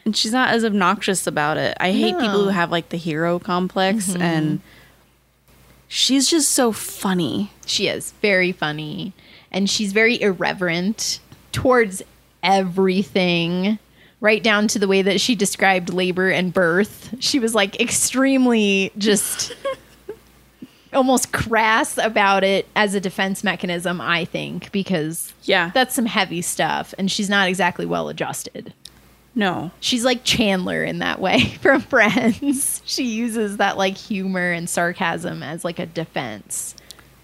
[0.07, 1.77] And she's not as obnoxious about it.
[1.81, 4.23] I hate people who have like the hero complex mm-hmm.
[4.23, 4.61] and
[5.89, 7.51] she's just so funny.
[7.67, 9.13] She is very funny
[9.51, 11.19] and she's very irreverent
[11.51, 12.03] towards
[12.43, 13.81] everything,
[14.21, 17.13] right down to the way that she described labor and birth.
[17.19, 19.57] She was like extremely just
[20.93, 25.73] almost crass about it as a defense mechanism, I think, because Yeah.
[25.75, 28.73] that's some heavy stuff and she's not exactly well adjusted.
[29.37, 29.71] No.
[29.79, 32.83] She's like Chandler in that way from Friends.
[32.85, 36.75] She uses that like humor and sarcasm as like a defense.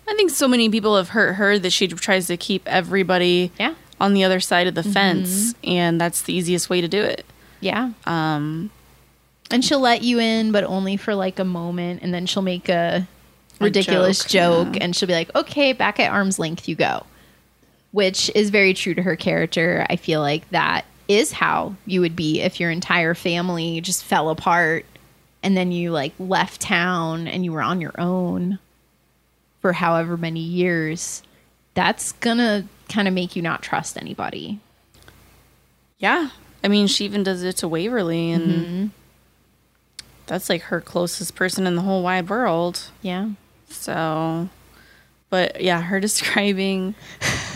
[0.06, 3.74] I think so many people have hurt her that she tries to keep everybody Yeah.
[4.00, 7.24] on the other side of the fence and that's the easiest way to do it.
[7.60, 7.92] Yeah.
[8.06, 8.70] Um
[9.50, 12.68] And she'll let you in, but only for like a moment, and then she'll make
[12.68, 13.06] a
[13.60, 14.84] A ridiculous joke, joke, yeah.
[14.84, 17.06] and she'll be like, "Okay, back at arm's length you go,"
[17.92, 19.86] which is very true to her character.
[19.88, 24.30] I feel like that is how you would be if your entire family just fell
[24.30, 24.84] apart,
[25.42, 28.58] and then you like left town and you were on your own
[29.60, 31.22] for however many years.
[31.74, 34.60] That's gonna kind of make you not trust anybody.
[35.98, 36.30] yeah.
[36.64, 38.86] I mean, she even does it to Waverly and mm-hmm.
[40.26, 42.88] that's like her closest person in the whole wide world.
[43.00, 43.30] Yeah.
[43.68, 44.48] So,
[45.28, 46.94] but yeah, her describing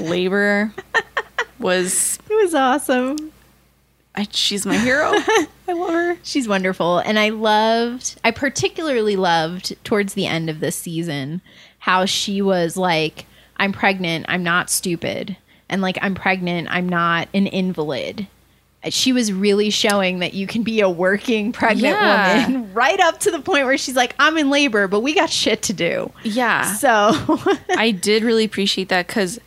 [0.00, 0.72] labor
[1.60, 3.32] was It was awesome.
[4.16, 5.10] I, she's my hero.
[5.12, 6.16] I love her.
[6.22, 6.98] She's wonderful.
[6.98, 11.42] And I loved, I particularly loved towards the end of this season
[11.80, 13.26] how she was like,
[13.58, 14.26] I'm pregnant.
[14.28, 15.36] I'm not stupid.
[15.68, 16.68] And like, I'm pregnant.
[16.70, 18.26] I'm not an invalid.
[18.84, 22.46] Uh, she was really showing that you can be a working pregnant Yeah.
[22.46, 25.28] woman right up to the point where she's like, I'm in labor, but we got
[25.30, 26.12] shit to do.
[26.22, 26.62] Yeah.
[26.74, 27.12] So,
[27.76, 29.40] I did really appreciate that because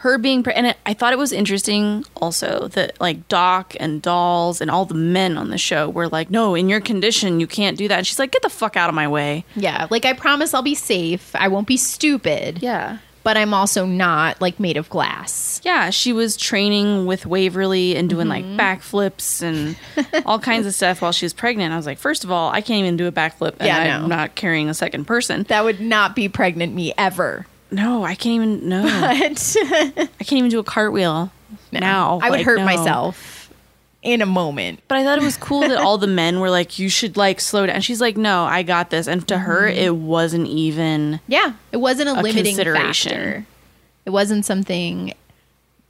[0.00, 4.00] her being pre- and it, I thought it was interesting also that like Doc and
[4.00, 7.46] Dolls and all the men on the show were like, no, in your condition you
[7.46, 7.98] can't do that.
[7.98, 9.44] And she's like, get the fuck out of my way.
[9.56, 11.34] yeah, like I promise I'll be safe.
[11.34, 12.96] I won't be stupid, Yeah.
[13.24, 15.60] but I'm also not like made of glass.
[15.64, 18.56] Yeah, she was training with Waverly and doing Mm-hmm.
[18.56, 19.76] like backflips and
[20.26, 21.74] all kinds of stuff while she was pregnant.
[21.74, 24.08] I was like, first of all, I can't even do a backflip, and Yeah, I'm
[24.08, 24.16] no.
[24.16, 25.42] not carrying a second person.
[25.48, 27.46] That would not be pregnant me ever.
[27.70, 28.68] No, I can't even.
[28.68, 31.30] No, I can't even do a cartwheel
[31.72, 32.18] now.
[32.22, 32.64] I would Like, hurt no.
[32.64, 33.52] myself
[34.02, 34.80] in a moment.
[34.88, 37.40] But I thought it was cool that all the men were like, "You should like
[37.40, 39.78] slow down." She's like, "No, I got this." And to her, Mm-hmm.
[39.78, 41.20] it wasn't even.
[41.28, 43.12] Yeah, it wasn't a, limiting consideration.
[43.12, 43.46] factor.
[44.06, 45.14] It wasn't something.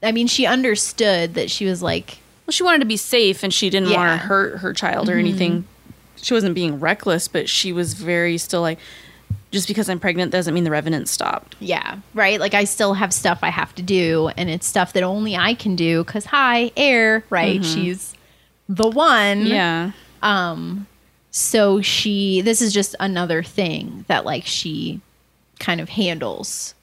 [0.02, 3.52] I mean, she understood that she was like, Well, she wanted to be safe, and
[3.54, 4.16] she didn't want Yeah.
[4.16, 4.22] Mm-hmm.
[4.22, 5.64] to hurt her child or anything.
[6.16, 8.78] She wasn't being reckless, but she was very still like,
[9.50, 11.56] just because I'm pregnant doesn't mean the revenant stopped.
[11.60, 12.38] yeah, right.
[12.38, 15.54] Like I still have stuff I have to do, and it's stuff that only I
[15.54, 17.64] can do because hi, air, right?
[17.64, 18.14] She's
[18.68, 19.46] the one.
[19.46, 19.92] Yeah.
[20.22, 20.86] Um
[21.32, 22.40] so she.
[22.40, 25.00] This is just another thing that like she
[25.60, 26.74] kind of handles,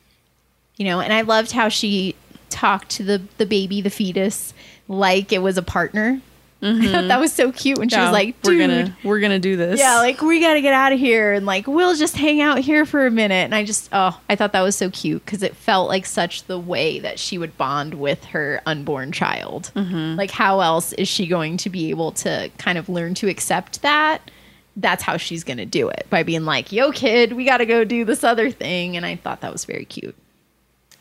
[0.77, 1.01] you know.
[1.01, 2.15] And I loved how she
[2.49, 4.53] talked to the the baby, the fetus,
[4.87, 6.21] like it was a partner.
[6.61, 6.91] I mm-hmm.
[6.91, 9.39] thought that was so cute when she was Yeah, like, we're "Dude, gonna we're gonna
[9.39, 9.79] do this.
[9.79, 12.59] Yeah, like we got to get out of here and like we'll just hang out
[12.59, 13.45] here for a minute.
[13.45, 16.43] And I just oh, I thought that was so cute because it felt like such
[16.43, 19.71] the way that she would bond with her unborn child.
[19.75, 20.17] Mm-hmm.
[20.17, 23.81] Like how else is she going to be able to kind of learn to accept
[23.83, 24.31] that?
[24.75, 27.83] That's how she's to do it by being like, "Yo, kid, we got to go
[27.83, 30.15] do this other thing." And I thought that was very cute.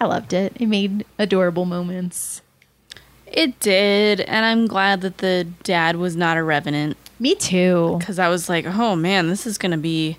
[0.01, 0.57] I loved it.
[0.61, 2.43] It made adorable moments.
[3.27, 7.97] It did, and I'm glad that the dad was not a revenant Me too.
[7.99, 10.17] because I was like, oh man, this is gonna be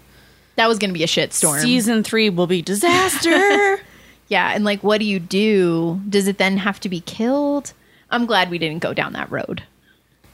[0.56, 1.60] That was going to be a shit storm.
[1.60, 3.80] season three will be disaster.
[4.30, 6.02] Yeah, and like, what do you do?
[6.10, 7.72] Does it then have to be killed?
[8.12, 9.63] I'm glad we didn't go down that road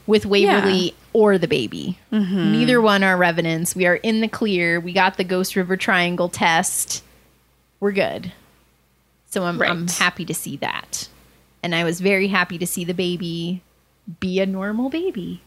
[0.07, 1.99] with Waverly or the baby.
[2.11, 2.51] Mm-hmm.
[2.53, 3.75] Neither one are revenants.
[3.75, 4.79] We are in the clear.
[4.79, 7.03] We got the Ghost River Triangle test.
[7.79, 8.31] We're good.
[9.29, 11.07] So I'm, I'm happy to see that.
[11.63, 13.61] And I was very happy to see the baby
[14.19, 15.41] be a normal baby.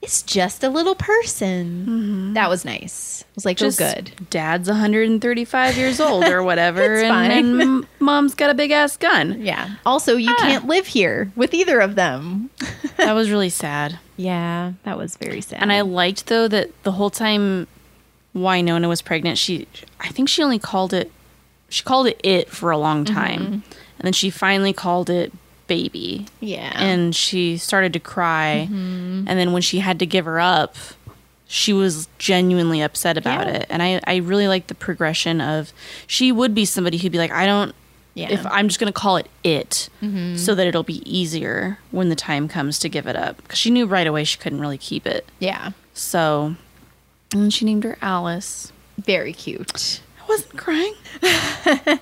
[0.00, 2.32] It's just a little person.
[2.34, 3.24] That was nice.
[3.24, 4.12] I was like, Just oh, good.
[4.30, 9.40] Dad's 135 years old or whatever, and, and mom's got a big ass gun.
[9.44, 9.74] Yeah.
[9.84, 10.36] Also, you Ah.
[10.40, 12.50] can't live here with either of them.
[12.96, 13.98] That was really sad.
[14.16, 15.62] Yeah, that was very sad.
[15.62, 17.68] And I liked though that the whole time
[18.36, 19.66] Wynonna was pregnant, she
[20.00, 21.10] I think she only called it
[21.68, 23.62] she called it it for a long time.
[23.98, 25.32] And then she finally called it
[25.68, 26.26] baby.
[26.40, 28.66] yeah, And she started to cry.
[28.68, 29.24] Mm-hmm.
[29.28, 30.74] And then when she had to give her up,
[31.46, 33.52] she was genuinely upset about Yeah.
[33.54, 33.66] it.
[33.70, 35.72] And I, I really like the progression of
[36.06, 37.74] she would be somebody who'd be like, I don't
[38.14, 40.36] yeah, if I'm just going to call it it Mm-hmm.
[40.36, 43.36] so that it'll be easier when the time comes to give it up.
[43.36, 45.24] Because she knew right away she couldn't really keep it.
[45.38, 46.56] yeah, So,
[47.32, 48.72] and she named her Alice.
[48.98, 50.00] very cute.
[50.20, 50.94] I wasn't crying.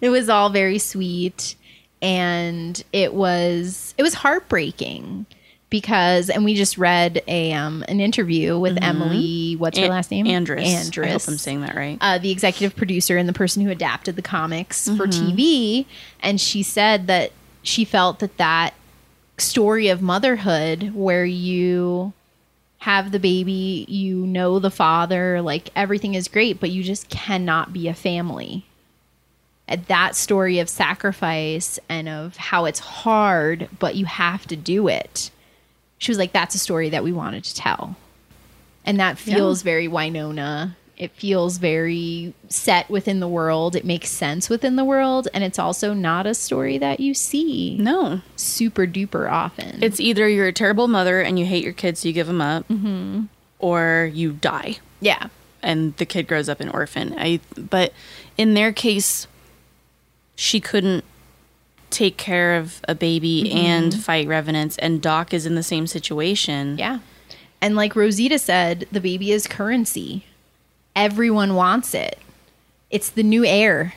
[0.00, 1.54] It was all very sweet,
[2.04, 5.26] and it was it was heartbreaking
[5.70, 9.54] because, and we just read a um an interview with Emily.
[9.58, 10.26] What's her An- last name?
[10.26, 10.68] Andras.
[10.68, 11.06] Andras.
[11.08, 11.98] I hope I'm saying that right.
[12.00, 15.36] uh, the executive producer and the person who adapted the comics for Mm-hmm.
[15.36, 15.86] TV,
[16.20, 18.74] and she said that she felt that that
[19.38, 22.12] story of motherhood, where you
[22.78, 27.72] have the baby, you know the father, like everything is great, but you just cannot
[27.72, 28.66] be a family.
[29.66, 34.88] And that story of sacrifice and of how it's hard, but you have to do
[34.88, 35.30] it.
[35.98, 37.96] She was like, that's a story that we wanted to tell
[38.84, 40.74] and that feels very Wynonna.
[40.96, 43.74] It feels very set within the world.
[43.74, 47.76] It makes sense within the world, and it's also not a story that you see
[47.78, 48.20] no.
[48.36, 49.82] super duper often.
[49.82, 52.40] It's either you're a terrible mother and you hate your kids, so you give them
[52.40, 53.24] up, Mm-hmm.
[53.58, 55.28] or you die yeah,
[55.62, 57.14] and the kid grows up an orphan.
[57.18, 57.92] I but
[58.38, 59.26] in their case,
[60.36, 61.04] she couldn't
[61.90, 63.56] take care of a baby mm-hmm.
[63.56, 66.76] and fight revenants, and Doc is in the same situation.
[66.78, 66.98] yeah.
[67.60, 70.26] And like Rosita said, the baby is currency.
[70.94, 72.18] Everyone wants it.
[72.90, 73.94] It's the new heir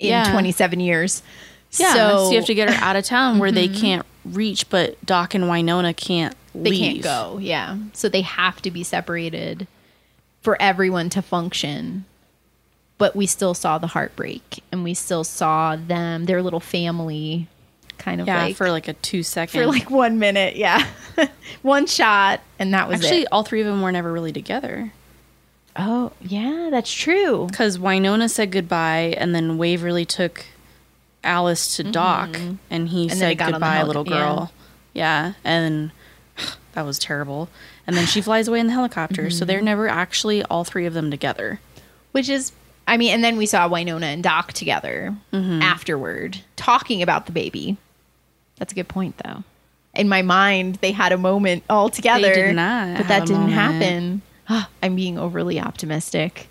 [0.00, 0.32] in Yeah.
[0.32, 1.22] 27 years.
[1.70, 3.80] Yeah, so, so, you have to get her out of town where they mm-hmm.
[3.80, 6.80] can't reach, but Doc and Wynonna can't they leave.
[6.80, 7.38] can't go.
[7.38, 7.78] Yeah.
[7.92, 9.68] So they have to be separated
[10.42, 12.06] for everyone to function.
[13.00, 17.48] But we still saw the heartbreak and we still saw them, their little family
[17.98, 19.58] kind of Yeah, like for like a two second.
[19.60, 20.54] for like one minute.
[20.56, 20.86] Yeah,
[21.62, 23.28] one shot, and that was Actually, it.
[23.32, 24.92] all three of them were never really together.
[25.76, 27.46] Oh, yeah, that's true.
[27.48, 30.44] Because Wynonna said goodbye, and then Waverly took
[31.24, 32.36] Alice to Doc,
[32.70, 33.08] and he Mm-hmm.
[33.08, 34.52] they said goodbye, heli- little girl.
[34.92, 35.34] Yeah.
[35.44, 35.90] and
[36.72, 37.48] that was terrible.
[37.86, 39.46] And then she flies away in the helicopter, so Mm-hmm.
[39.46, 41.60] they're never actually all three of them together.
[42.12, 42.52] Which is,
[42.90, 45.62] I mean, and then we saw Wynonna and Doc together Mm-hmm.
[45.62, 47.76] afterward talking about the baby.
[48.58, 49.44] That's a good point, though.
[49.94, 52.32] In my mind, they had a moment all together.
[52.34, 54.22] did not but that didn't moment.
[54.48, 54.66] happen.
[54.82, 56.48] I'm being overly optimistic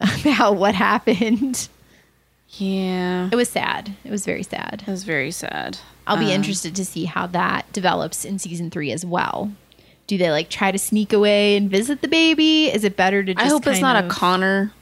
[0.24, 1.68] about what happened.
[2.50, 3.94] Yeah, It was sad.
[4.04, 4.82] It was very sad.
[4.86, 5.78] it was very sad.
[6.06, 9.52] I'll be Um, interested to see how that develops in season three as well.
[10.06, 12.66] Do they like try to sneak away and visit the baby?
[12.66, 14.72] Is it better to just I hope it's not of- a Connor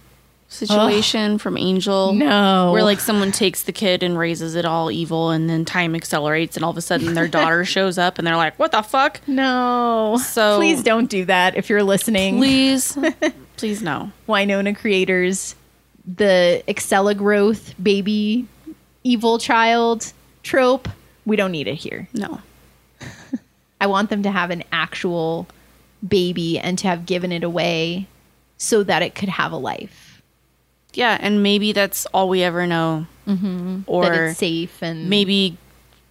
[0.51, 2.13] situation from Angel.
[2.13, 2.73] No.
[2.73, 6.57] Where like someone takes the kid and raises it all evil and then time accelerates
[6.57, 9.21] and all of a sudden their daughter shows up and they're like, What the fuck?
[9.27, 10.19] No.
[10.23, 12.37] So- please don't do that if you're listening.
[12.39, 12.99] Please
[13.57, 14.11] please no.
[14.29, 15.55] Wynonna creators,
[16.05, 18.47] the Excella growth baby
[19.05, 20.89] evil child trope.
[21.25, 22.09] We don't need it here.
[22.13, 22.41] No.
[23.81, 25.47] I want them to have an actual
[26.07, 28.07] baby and to have given it away
[28.59, 30.10] so that it could have a life.
[30.95, 33.07] Yeah, and maybe that's all we ever know.
[33.27, 33.83] Mm-hmm.
[33.87, 35.57] Or that it's safe and maybe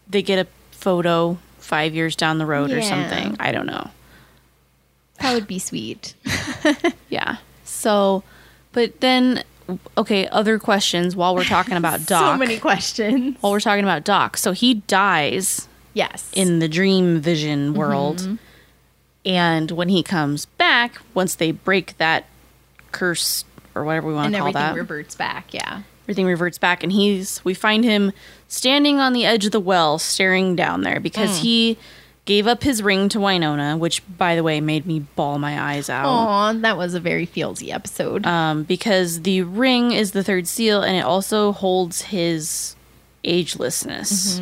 [0.08, 3.36] they get a photo five years down the road or something.
[3.40, 3.90] I don't know.
[5.20, 6.14] that would be sweet.
[7.10, 7.38] Yeah.
[7.66, 8.24] So,
[8.72, 9.44] but then,
[9.98, 12.36] okay, other questions while we're talking about Doc.
[12.36, 13.36] So many questions.
[13.42, 14.38] While we're talking about Doc.
[14.38, 16.30] So he dies Yes.
[16.34, 18.18] in the dream vision world.
[18.20, 18.36] Mm-hmm.
[19.26, 22.26] And when he comes back, once they break that
[22.92, 23.44] curse
[23.80, 24.70] or whatever we want and to call that.
[24.70, 25.54] everything reverts back.
[25.54, 25.82] Yeah.
[26.04, 26.84] everything reverts back.
[26.84, 28.12] And he's, we find him
[28.48, 31.42] standing on the edge of the well, staring down there because Mm.
[31.42, 31.78] he
[32.26, 35.90] gave up his ring to Wynonna, which, by the way, made me bawl my eyes
[35.90, 36.06] out.
[36.08, 38.26] Aw, that was a very feelsy episode.
[38.26, 42.76] Um, because the ring is the third seal and it also holds his
[43.24, 44.40] agelessness.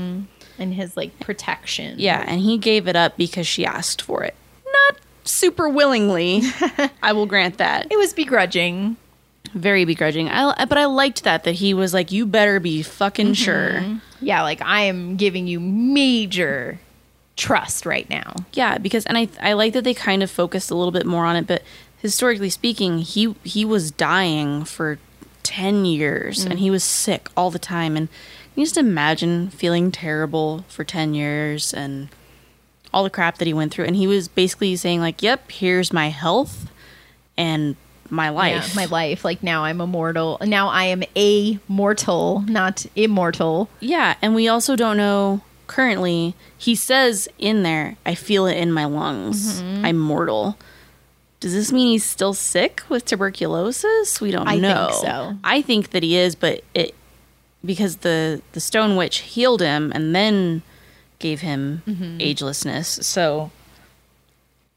[0.59, 1.95] and his like protection.
[1.97, 4.35] Yeah, and he gave it up because she asked for it.
[4.65, 6.41] Not super willingly.
[7.03, 7.87] I will grant that.
[7.91, 8.97] It was begrudging.
[9.53, 10.29] Very begrudging.
[10.29, 13.33] I but I liked that that he was like you better be fucking mm-hmm.
[13.33, 13.99] sure.
[14.21, 16.79] Yeah, like I am giving you major
[17.35, 18.33] trust right now.
[18.53, 21.25] Yeah, because and I I like that they kind of focused a little bit more
[21.25, 21.63] on it, but
[21.97, 24.99] historically speaking, he he was dying for
[25.43, 26.73] 10 years and he mm-hmm.
[26.73, 28.09] was sick all the time and
[28.53, 32.09] you just imagine feeling terrible for 10 years and
[32.93, 35.93] all the crap that he went through and he was basically saying like, "Yep, here's
[35.93, 36.69] my health
[37.37, 37.77] and
[38.09, 39.23] my life." Yeah, my life.
[39.25, 40.37] Like now I'm immortal.
[40.41, 43.69] Now I am a mortal, not immortal.
[43.79, 46.33] Yeah, and we also don't know currently.
[46.57, 49.61] He says in there, I feel it in my lungs.
[49.61, 49.85] Mm-hmm.
[49.85, 50.57] I'm mortal.
[51.39, 54.19] Does this mean he's still sick with tuberculosis?
[54.19, 54.89] We don't I think know.
[54.91, 55.37] so.
[55.43, 56.95] I think that he is, but it
[57.65, 60.63] because the the stone witch healed him and then
[61.19, 62.17] gave him Mm-hmm.
[62.19, 63.03] agelessness.
[63.03, 63.51] So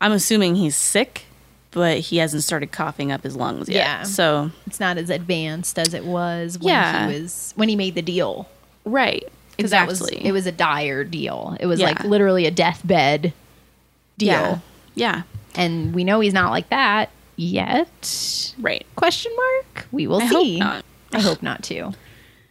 [0.00, 1.24] I'm assuming he's sick,
[1.72, 3.76] but he hasn't started coughing up his lungs yet.
[3.76, 4.02] Yeah.
[4.04, 7.08] So It's not as advanced as it was when Yeah.
[7.10, 8.48] he was when he made the deal.
[8.84, 9.22] right,
[9.58, 10.16] 'Cause that exactly.
[10.18, 11.56] was it was a dire deal.
[11.60, 11.86] It was Yeah.
[11.88, 13.32] like literally a deathbed
[14.18, 14.28] deal.
[14.28, 14.58] yeah,
[14.94, 15.22] yeah,
[15.54, 18.52] And we know he's not like that yet.
[18.58, 18.86] right.
[18.96, 19.86] Question mark?
[19.92, 20.58] We will I hope see.
[20.58, 20.84] not.
[21.12, 21.92] I hope not too.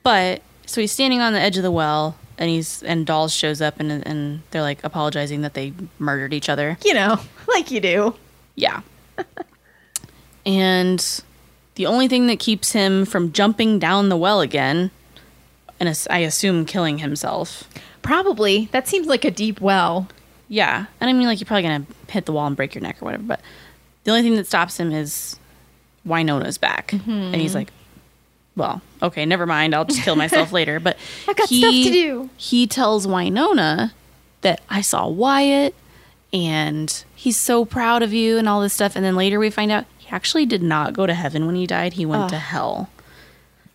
[0.03, 3.61] But so he's standing on the edge of the well, and he's and Dolls shows
[3.61, 6.77] up, and and they're like apologizing that they murdered each other.
[6.85, 8.15] You know, like you do.
[8.55, 8.81] Yeah.
[10.49, 11.21] And
[11.75, 14.89] the only thing that keeps him from jumping down the well again,
[15.79, 17.69] and I assume killing himself.
[18.01, 18.67] Probably.
[18.71, 20.07] That seems like a deep well.
[20.47, 22.99] Yeah, and I mean like you're probably gonna hit the wall and break your neck
[22.99, 23.21] or whatever.
[23.21, 23.41] But
[24.05, 25.39] the only thing that stops him is
[26.07, 27.59] Wynonna's back, and he's mm-hmm.
[27.59, 27.71] like,
[28.55, 29.75] "Well, okay, never mind.
[29.75, 30.97] I'll just kill myself later." But
[31.27, 32.29] I've got stuff to do.
[32.37, 33.91] He tells Wynonna
[34.41, 35.75] that I saw Wyatt,
[36.33, 38.95] and he's so proud of you, and all this stuff.
[38.95, 41.67] And then later we find out he actually did not go to heaven when he
[41.67, 41.93] died.
[41.93, 42.89] He went to hell.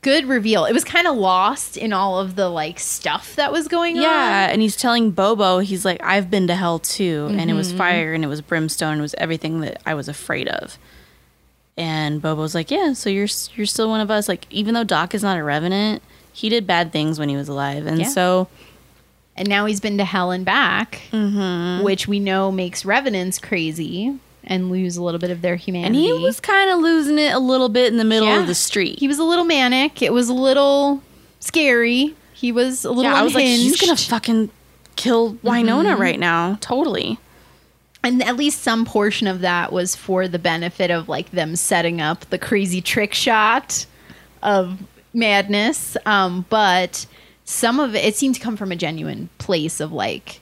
[0.03, 0.66] Good reveal.
[0.66, 4.03] It was kind of lost in all of the like stuff that was going on.
[4.03, 7.68] Yeah, and he's telling Bobo, he's like, I've been to hell too, and it was
[7.68, 7.78] Mm-hmm.
[7.78, 10.76] fire, and it was brimstone, it was everything that I was afraid of.
[11.76, 14.28] And Bobo's like, yeah, so you're you're still one of us.
[14.28, 17.49] Like, even though Doc is not a revenant, he did bad things when he was
[17.49, 18.09] alive, and Yeah.
[18.09, 18.49] so
[19.37, 21.82] And now he's been to hell and back, Mm-hmm.
[21.82, 26.09] which we know makes revenants crazy and lose a little bit of their humanity.
[26.11, 28.40] and he was kind of losing it a little bit in the middle Yeah.
[28.40, 28.99] of the street.
[28.99, 30.03] he was a little manic.
[30.03, 31.03] It was a little
[31.40, 32.14] scary.
[32.32, 34.51] He was a little Yeah, I was like, he's gonna fucking
[34.97, 36.59] kill Wynonna right now.
[36.61, 37.18] Totally.
[38.03, 42.01] and at least some portion of that was for the benefit of like them setting
[42.03, 43.86] up the crazy trick shot
[44.42, 44.78] of
[45.14, 47.07] madness um but
[47.47, 50.40] some of it it seemed to come from a genuine place of like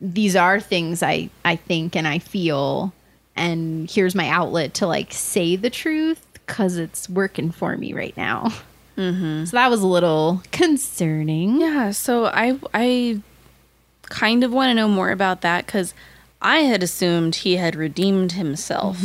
[0.00, 2.92] these are things i i think and i feel
[3.36, 8.16] and here's my outlet to like say the truth because it's working for me right
[8.16, 8.52] now
[8.96, 9.44] mm-hmm.
[9.44, 13.20] so that was a little concerning Yeah, so I I
[14.02, 15.94] kind of want to know more about that because
[16.40, 19.02] I had assumed he had redeemed himself,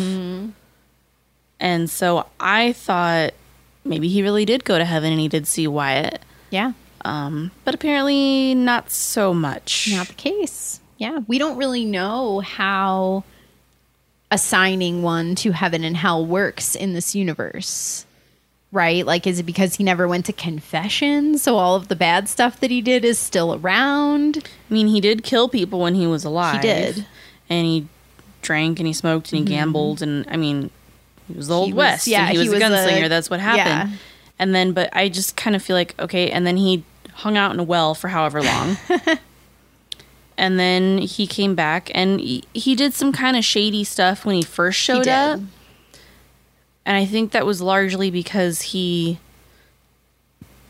[1.59, 3.33] and so I thought
[3.83, 6.73] maybe he really did go to heaven and he did see Wyatt, yeah
[7.05, 9.89] um, but apparently not so much.
[9.91, 10.79] not the case.
[10.97, 13.23] Yeah, we don't really know how
[14.31, 18.05] assigning one to heaven and hell works in this universe.
[18.71, 19.05] Right?
[19.05, 22.59] Like is it because he never went to confession, so all of the bad stuff
[22.61, 24.47] that he did is still around?
[24.69, 26.61] I mean, he did kill people when he was alive.
[26.61, 27.05] He did.
[27.49, 27.87] and he
[28.41, 29.53] drank and he smoked and he mm-hmm.
[29.59, 30.69] gambled and I mean,
[31.27, 32.07] he was the old was- west.
[32.07, 33.09] yeah, he was he a was a- gunslinger.
[33.09, 33.91] That's what happened.
[33.91, 33.97] yeah.
[34.39, 36.31] And then, but I just kind of feel like okay.
[36.31, 38.77] And then he hung out in a well for however long.
[40.41, 44.35] and then he came back and he, he did some kind of shady stuff when
[44.35, 45.13] he first showed did.
[45.13, 45.39] up.
[46.83, 49.19] And I think that was largely because he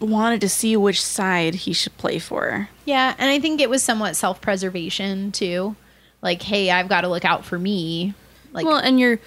[0.02, 2.68] wanted to see which side he should play for.
[2.84, 5.78] Yeah, and I think it was somewhat self-preservation too.
[6.22, 8.14] Like, hey, I've got to look out for me.
[8.52, 9.20] Like well, and you're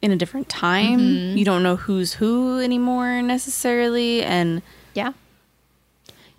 [0.00, 1.00] in a different time.
[1.00, 1.38] Mm-hmm.
[1.38, 4.62] You don't know who's who anymore necessarily, and
[4.94, 5.12] Yeah.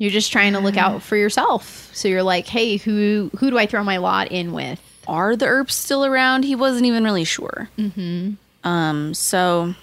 [0.01, 1.91] You're just trying to look out for yourself.
[1.93, 4.81] So you're like, hey, who who do I throw my lot in with?
[5.07, 6.43] are the Earps still around?
[6.43, 7.69] He wasn't even really sure.
[7.77, 8.31] Mm-hmm.
[8.67, 9.13] Um.
[9.13, 9.75] So.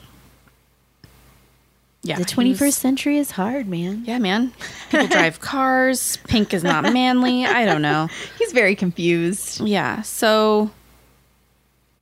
[2.03, 4.05] Yeah, The 21st was- century is hard, man.
[4.07, 4.53] Yeah, man.
[4.91, 6.17] People drive cars.
[6.29, 7.45] Pink is not manly.
[7.45, 8.09] I don't know.
[8.39, 9.61] He's very confused.
[9.61, 10.03] Yeah.
[10.03, 10.73] So.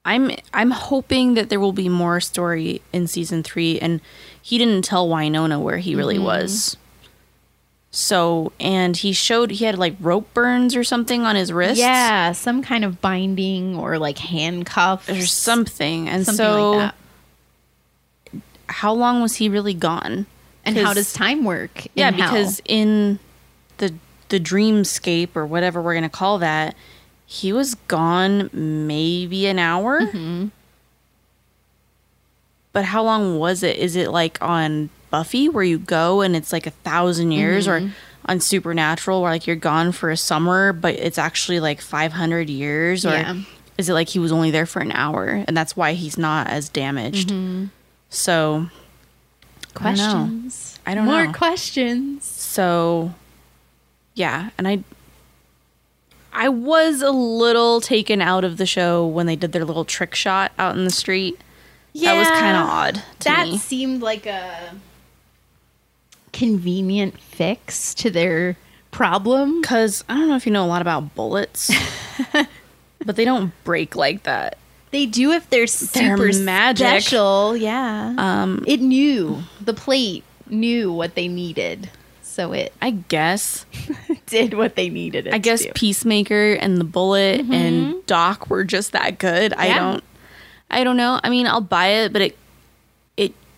[0.07, 4.01] I'm I'm hoping that there will be more story in season three, and
[4.41, 6.77] he didn't tell Wynonna where he really was.
[7.97, 11.81] So, and he showed he had like rope burns or something on his wrist.
[11.81, 16.07] Yeah, some kind of binding or like handcuffs or something.
[16.07, 16.95] And something so, like
[18.33, 18.43] that.
[18.67, 20.27] how long was he really gone?
[20.63, 21.87] And how does time work?
[21.95, 22.11] yeah?
[22.11, 23.19] Because in
[23.79, 23.95] the
[24.29, 26.75] the dreamscape or whatever we're gonna call that,
[27.25, 30.03] he was gone maybe an hour.
[30.03, 30.49] Mm-hmm.
[32.75, 33.79] But how long was it?
[33.79, 37.87] Is it like on Buffy where you go and it's like a thousand years, Mm-hmm.
[37.89, 37.93] or
[38.29, 42.51] on Supernatural where like you're gone for a summer, but it's actually like five hundred
[42.51, 43.41] years, or Yeah.
[43.79, 46.49] is it like he was only there for an hour and that's why he's not
[46.49, 47.29] as damaged?
[47.29, 47.67] Mm-hmm.
[48.11, 48.67] So
[49.75, 50.79] questions.
[50.87, 51.13] I don't know.
[51.13, 51.39] I don't More know.
[51.39, 52.25] questions.
[52.25, 53.15] So
[54.15, 54.83] yeah, and I
[56.33, 60.15] I was a little taken out of the show when they did their little trick
[60.15, 61.41] shot out in the street.
[61.93, 63.59] Yeah, That was kind of odd to That me.
[63.59, 64.75] seemed like a
[66.37, 68.57] convenient fix to their
[68.91, 69.63] problem.
[69.63, 71.71] Cuz I don't know if you know a lot about bullets,
[73.05, 74.59] but they don't break like that.
[74.91, 76.87] They do if they're They're super magic.
[76.87, 77.57] special.
[77.57, 78.15] Yeah.
[78.19, 81.91] Um it knew the plate knew what they needed,
[82.23, 83.67] so it I guess
[84.27, 85.27] did what they needed.
[85.27, 85.67] It I guess.
[85.75, 89.53] Peacemaker and the Bullet and Doc were just that good.
[89.55, 90.05] I don't
[90.71, 91.21] I don't know.
[91.23, 92.37] I mean, I'll buy it, but it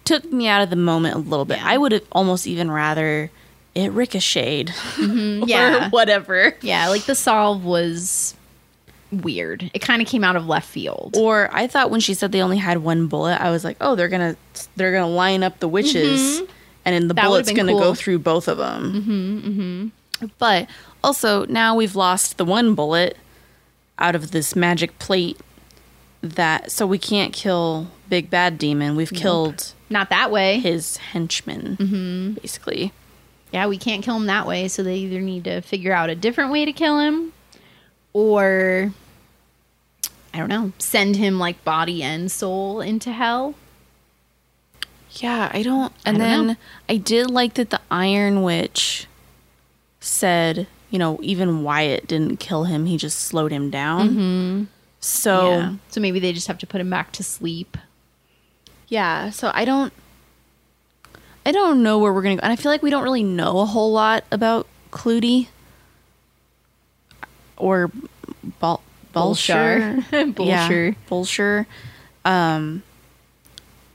[0.09, 1.59] took me out of the moment a little bit.
[1.59, 1.69] Yeah.
[1.69, 3.31] I would have almost even rather
[3.75, 5.43] it ricocheted mm-hmm.
[5.45, 5.91] or yeah.
[5.91, 6.55] whatever.
[6.63, 8.35] Yeah, like the solve was
[9.13, 9.71] weird.
[9.75, 11.15] It kind of came out of left field.
[11.17, 13.95] Or I thought when she said they only had one bullet, I was like, "Oh,
[13.95, 16.53] they're going to they're going to line up the witches mm-hmm.
[16.87, 19.93] and then the That bullet's going to go through both of them."
[20.23, 20.69] Mm-hmm, but
[21.05, 23.17] also, now we've lost the one bullet
[23.99, 25.39] out of this magic plate
[26.23, 28.97] that so we can't kill Big Bad Demon.
[28.97, 30.59] We've killed Not that way.
[30.61, 32.93] his henchmen, basically.
[33.53, 36.15] Yeah, we can't kill him that way, so they either need to figure out a
[36.15, 37.33] different way to kill him
[38.13, 38.93] or
[40.33, 43.55] I don't know, send him like body and soul into hell.
[45.13, 45.93] Yeah, I don't.
[46.05, 46.57] And don't then know.
[46.89, 49.07] I did like that the Iron Witch
[50.01, 54.09] said, you know, even Wyatt didn't kill him; he just slowed him down.
[54.11, 54.65] Mm-hmm.
[55.01, 55.75] So yeah.
[55.89, 57.77] So maybe they just have to put him back to sleep.
[58.89, 59.93] Yeah, so I don't
[61.47, 62.41] I don't know where we're gonna go.
[62.43, 65.49] And I feel like we don't really know a whole lot about Clootie.
[67.57, 67.91] Or
[68.61, 68.83] Bul-
[69.15, 70.05] Bulshar.
[70.35, 71.67] Bulshar.
[72.25, 72.57] Yeah.
[72.57, 72.83] Um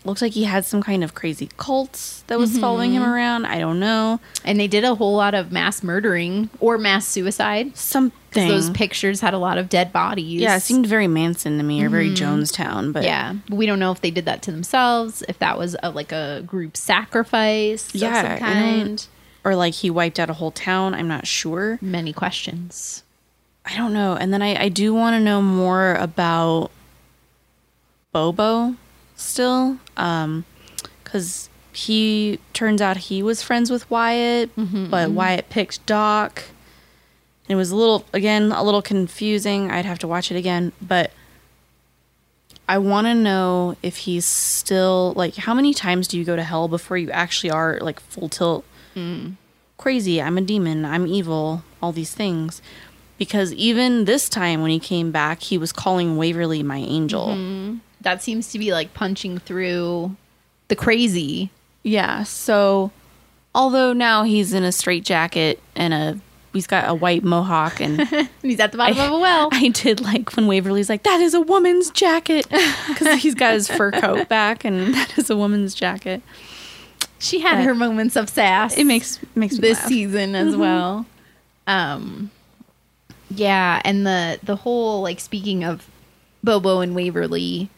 [0.05, 3.11] looks like he had some kind of crazy cult that was following him mm-hmm.
[3.11, 3.45] around.
[3.45, 4.19] I don't know.
[4.43, 7.77] And they did a whole lot of mass murdering or mass suicide.
[7.77, 8.47] Something.
[8.47, 10.41] Those pictures had a lot of dead bodies.
[10.41, 12.41] yeah, it seemed very Manson to me or very mm-hmm.
[12.41, 15.57] Jonestown, but Yeah, but we don't know if they did that to themselves, if that
[15.57, 19.07] was a, like a group sacrifice Yeah, of some kind.
[19.43, 20.95] or like he wiped out a whole town.
[20.95, 21.77] I'm not sure.
[21.79, 23.03] Many questions.
[23.65, 24.15] I don't know.
[24.15, 26.71] And then I, I do want to know more about
[28.11, 28.75] Bobo
[29.15, 29.77] still.
[29.97, 30.45] Um,
[31.03, 34.49] because he turns out he was friends with Wyatt,
[34.89, 36.43] but Wyatt picked Doc.
[37.49, 39.69] It was a little, again, a little confusing.
[39.69, 41.11] I'd have to watch it again, but
[42.67, 46.43] I want to know if he's still like, how many times do you go to
[46.43, 49.35] hell before you actually are like full tilt Mm.
[49.77, 50.21] crazy?
[50.21, 50.85] I'm a demon.
[50.85, 51.63] I'm evil.
[51.81, 52.61] All these things.
[53.17, 57.35] Because even this time when he came back, he was calling Waverly my angel.
[58.03, 60.15] That seems to be like punching through
[60.67, 61.49] the crazy.
[61.83, 62.23] Yeah.
[62.23, 62.91] So,
[63.55, 66.19] although now he's in a straight jacket and a
[66.53, 68.01] he's got a white mohawk and
[68.43, 69.49] He's at the bottom of a well.
[69.51, 72.45] I did like when Waverly's like that is a woman's jacket
[72.87, 76.21] because he's got his fur coat back and that is a woman's jacket.
[77.19, 78.77] She had But- her moments of sass.
[78.77, 79.87] It makes makes this laugh.
[79.87, 81.05] season as well.
[81.67, 82.29] Um,
[83.29, 85.87] yeah, and the the whole like speaking of
[86.43, 87.69] Bobo and Waverly,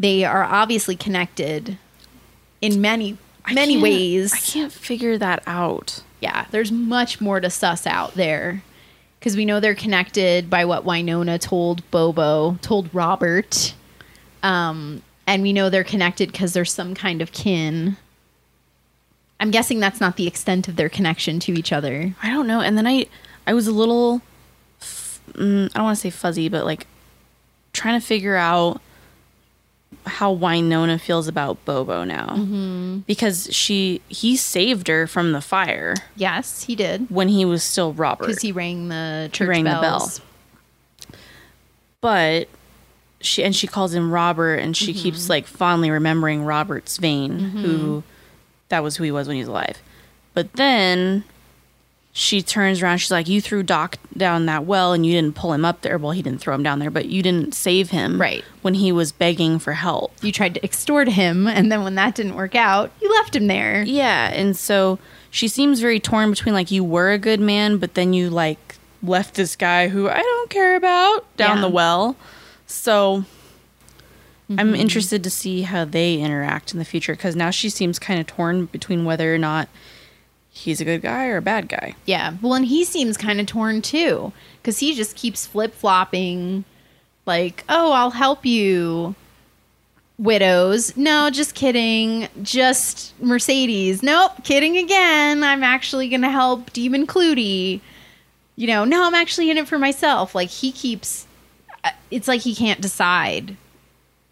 [0.00, 1.76] they are obviously connected
[2.62, 4.32] in many I many ways.
[4.32, 6.02] I can't figure that out.
[6.20, 8.62] Yeah, there's much more to suss out there
[9.18, 13.74] because we know they're connected by what Wynonna told Bobo, told Robert,
[14.42, 17.98] um, and we know they're connected because there's some kind of kin.
[19.38, 22.14] I'm guessing that's not the extent of their connection to each other.
[22.22, 22.60] I don't know.
[22.60, 23.06] And then I,
[23.46, 24.22] I was a little,
[24.80, 26.86] f- mm, I don't want to say fuzzy, but like
[27.72, 28.82] trying to figure out
[30.06, 32.98] how Wynonna feels about Bobo now, mm-hmm.
[33.00, 35.94] because she he saved her from the fire.
[36.16, 37.10] Yes, he did.
[37.10, 40.20] When he was still Robert, because he rang the church rang the bells.
[42.00, 42.48] but
[43.20, 48.02] she and she calls him Robert, and she keeps like fondly remembering Robert Svane, who
[48.68, 49.80] that was who he was when he was alive.
[50.32, 51.24] But then
[52.12, 55.52] she turns around, she's like, "You threw Doc down that well, and you didn't pull
[55.52, 55.96] him up there.
[55.96, 58.44] Well, he didn't throw him down there, but you didn't save him, Right.
[58.62, 62.16] When he was begging for help." You tried to extort him, and then when that
[62.16, 63.84] didn't work out, you left him there.
[63.84, 64.98] Yeah, and so
[65.30, 68.76] she seems very torn between like you were a good man, but then you like
[69.02, 71.62] left this guy who I don't care about down Yeah.
[71.62, 72.16] the well.
[72.66, 73.24] So
[74.48, 74.74] I'm mm-hmm.
[74.74, 78.26] interested to see how they interact in the future because now she seems kind of
[78.26, 79.68] torn between whether or not
[80.50, 81.94] he's a good guy or a bad guy.
[82.06, 82.34] Yeah.
[82.42, 86.64] Well, and he seems kind of torn too because he just keeps flip flopping,
[87.26, 89.14] like, "Oh, I'll help you."
[90.18, 90.98] Widows.
[90.98, 92.28] No, just kidding.
[92.42, 94.02] Just Mercedes.
[94.02, 95.42] Nope, kidding again.
[95.42, 97.80] I'm actually going to help Demon Clootie.
[98.54, 100.34] You know, no, I'm actually in it for myself.
[100.34, 101.26] Like he keeps
[101.84, 103.56] uh, it's like he can't decide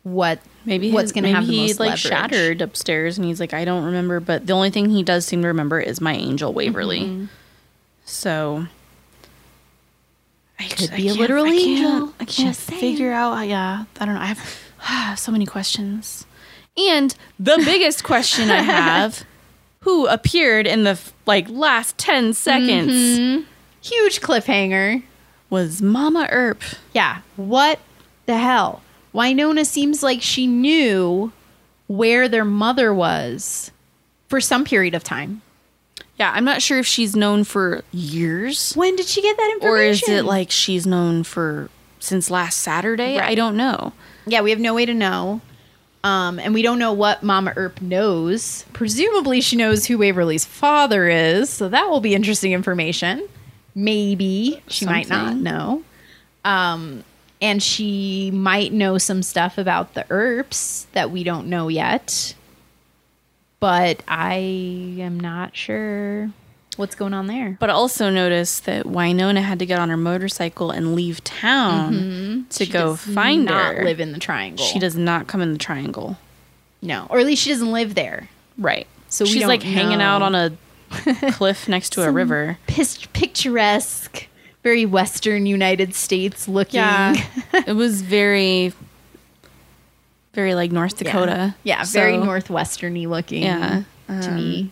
[0.03, 2.01] what Maybe what's going to have the most he's like leverage.
[2.03, 5.43] shattered upstairs and he's like I don't remember, but the only thing he does seem
[5.43, 7.01] to remember is my angel Waverly.
[7.01, 7.25] Mm-hmm.
[8.05, 8.66] So
[10.59, 12.14] I Could I be a can't- literal I can't- angel.
[12.21, 13.43] I can't figure out.
[13.43, 14.21] Yeah, I don't know.
[14.21, 14.27] I
[14.81, 16.27] have so many questions,
[16.77, 19.25] and the biggest question I have:
[19.81, 23.45] Who appeared in the like last ten seconds Mm-hmm.
[23.81, 25.03] Huge cliffhanger.
[25.49, 26.62] was Mama Earp.
[26.93, 27.21] Yeah.
[27.37, 27.79] What
[28.27, 28.83] the hell?
[29.14, 31.32] Wynonna seems like she knew
[31.86, 33.70] where their mother was
[34.28, 35.42] for some period of time.
[36.18, 38.74] Yeah, I'm not sure if she's known for years.
[38.74, 39.68] When did she get that information?
[39.70, 43.18] or is it like she's known for since last Saturday?
[43.18, 43.92] I don't know.
[44.26, 45.40] Yeah, we have no way to know.
[46.04, 48.64] Um, and we don't know what Mama Earp knows.
[48.72, 53.28] Presumably, she knows who Waverly's father is, so that will be interesting information.
[53.74, 55.82] Maybe she might not know.
[56.44, 57.04] Um,
[57.41, 62.34] and she might know some stuff about the Earps that we don't know yet.
[63.61, 66.30] But I am not sure
[66.76, 67.57] what's going on there.
[67.59, 72.43] But also notice that Wynonna had to get on her motorcycle and leave town mm-hmm.
[72.51, 73.84] to She go does find not her.
[73.84, 74.64] live in the triangle.
[74.64, 76.18] She does not come in the triangle.
[76.80, 78.28] no, or at least she doesn't live there.
[78.57, 78.86] Right.
[79.09, 80.53] So she's like hanging out on a
[81.32, 82.59] cliff next to a river.
[82.68, 84.28] pis- picturesque,
[84.69, 86.83] very Western United States looking.
[87.66, 88.75] it was very,
[90.35, 91.55] very like North Dakota.
[91.62, 93.45] Yeah, very So- northwesterny looking.
[93.45, 94.71] Yeah, to me.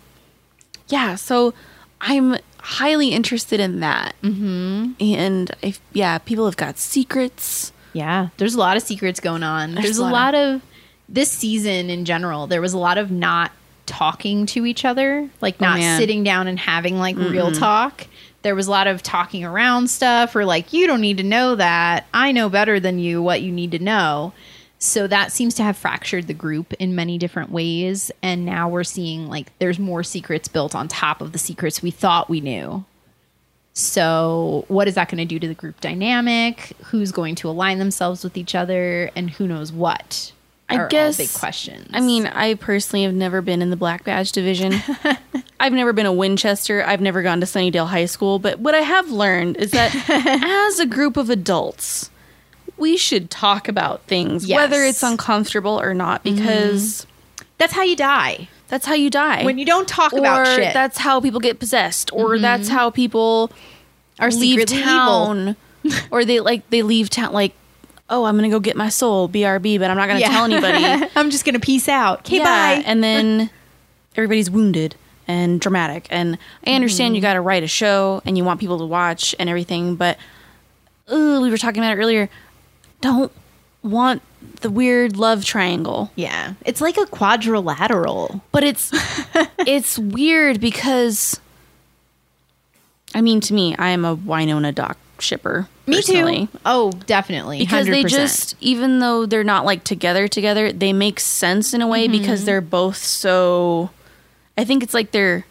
[0.88, 1.54] Yeah, so
[2.02, 4.14] I'm highly interested in that.
[4.22, 4.92] Mm-hmm.
[5.00, 7.72] And if yeah, people have got secrets.
[7.94, 9.72] Yeah, there's a lot of secrets going on.
[9.72, 10.62] There's, There's a lot, lot of
[11.08, 13.50] this season in general, there was a lot of not
[13.86, 15.98] talking to each other, like not man.
[15.98, 18.06] sitting down and having like real talk.
[18.46, 21.56] There was a lot of talking around stuff or like, you don't need to know
[21.56, 22.06] that.
[22.14, 24.32] I know better than you what you need to know.
[24.78, 28.12] So that seems to have fractured the group in many different ways.
[28.22, 31.90] And now we're seeing like there's more secrets built on top of the secrets we
[31.90, 32.84] thought we knew.
[33.72, 36.72] So, what is that going to do to the group dynamic?
[36.84, 39.10] Who's going to align themselves with each other?
[39.16, 40.30] And who knows what?
[40.68, 41.88] I guess- big questions.
[41.92, 44.74] I mean, I personally have never been in the Black Badge division.
[45.60, 46.84] I've never been a Winchester.
[46.84, 48.38] I've never gone to Sunnydale High School.
[48.38, 52.10] But what I have learned is that as a group of adults,
[52.76, 54.56] we should talk about things, Yes.
[54.56, 57.44] whether it's uncomfortable or not, because mm-hmm.
[57.58, 59.44] that's how you die that's how you die.
[59.44, 60.72] when you don't talk or about shit.
[60.72, 62.42] that's how people get possessed, or mm-hmm.
[62.42, 63.50] that's how people
[64.18, 65.56] Are leave town,
[66.10, 67.54] or they like they leave town like.
[68.08, 71.08] Oh, I'm gonna go get my soul, BRB, but I'm not gonna tell anybody.
[71.16, 72.20] I'm just gonna peace out.
[72.20, 72.44] Okay, yeah,
[72.76, 72.82] bye.
[72.86, 73.50] and then
[74.16, 74.94] everybody's wounded
[75.28, 76.06] and dramatic.
[76.10, 77.14] And I understand Mm-hmm.
[77.16, 80.18] you got to write a show and you want people to watch and everything, but
[81.10, 82.28] we were talking about it earlier.
[83.00, 83.32] Don't
[83.82, 84.22] want
[84.60, 88.40] the weird love triangle, yeah, it's like a quadrilateral.
[88.52, 88.90] but it's
[89.58, 91.40] it's weird because
[93.14, 95.68] I mean, to me, I am a Wynonna Doc shipper.
[95.86, 96.46] Me personally.
[96.46, 96.58] too.
[96.64, 97.58] Oh, definitely.
[97.58, 98.08] because they 100%.
[98.08, 102.18] just even though they're not like together together they make sense in a way mm-hmm.
[102.20, 103.90] because they're both so
[104.58, 105.46] i think it's like they're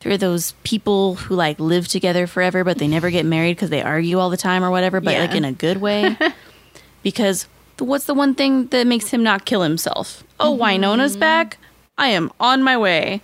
[0.00, 3.82] they're those people who like live together forever but they never get married because they
[3.82, 6.16] argue all the time or whatever but like in a good way
[7.02, 11.20] because what's the one thing that makes him not kill himself oh wynonna's mm-hmm.
[11.20, 11.58] back
[11.96, 13.20] i am on my way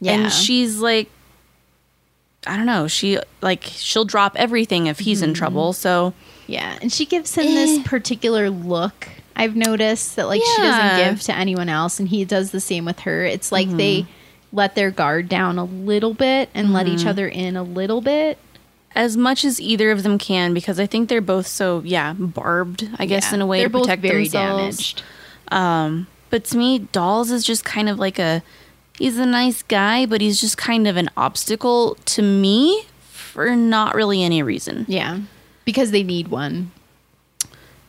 [0.00, 0.12] Yeah.
[0.12, 1.10] and she's like
[2.46, 6.12] i don't know she like she'll drop everything if he's in trouble so
[6.46, 7.82] Yeah, and she gives him this Eh.
[7.84, 9.08] particular look.
[9.34, 12.84] I've noticed that like she doesn't give to anyone else, and he does the same
[12.84, 13.24] with her.
[13.24, 14.06] It's like they
[14.52, 18.36] let their guard down a little bit and let each other in a little bit.
[18.94, 22.88] as much as either of them can because I think they're both so yeah barbed
[22.98, 24.92] I guess Yeah, in a way they're to both protect very themselves.
[24.92, 25.02] damaged.
[25.48, 28.42] Um, but to me, Dolls is just kind of like a
[28.98, 33.94] he's a nice guy, but he's just kind of an obstacle to me for not
[33.94, 34.84] really any reason.
[34.88, 35.20] Yeah,
[35.64, 36.72] because they need one.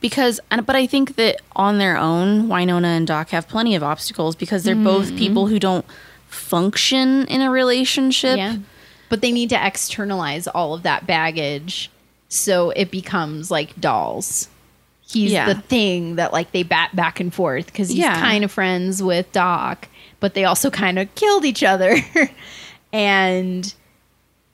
[0.01, 4.35] Because but I think that on their own, Wynonna and Doc have plenty of obstacles
[4.35, 5.17] because they're both mm-hmm.
[5.17, 5.85] people who don't
[6.27, 8.37] function in a relationship.
[8.37, 8.57] Yeah,
[9.09, 11.89] but they need to externalize all of that baggage,
[12.29, 14.49] so it becomes like dolls.
[15.07, 15.45] He's Yeah.
[15.53, 18.19] the thing that like they bat back and forth because he's Yeah.
[18.19, 19.87] kind of friends with Doc,
[20.25, 21.97] but they also kind of killed each other,
[22.91, 23.75] and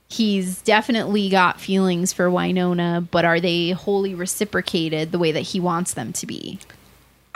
[0.09, 5.61] he's definitely got feelings for Wynonna, but are they wholly reciprocated the way that he
[5.61, 6.59] wants them to be?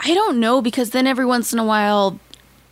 [0.00, 2.20] I don't know because then every once in a while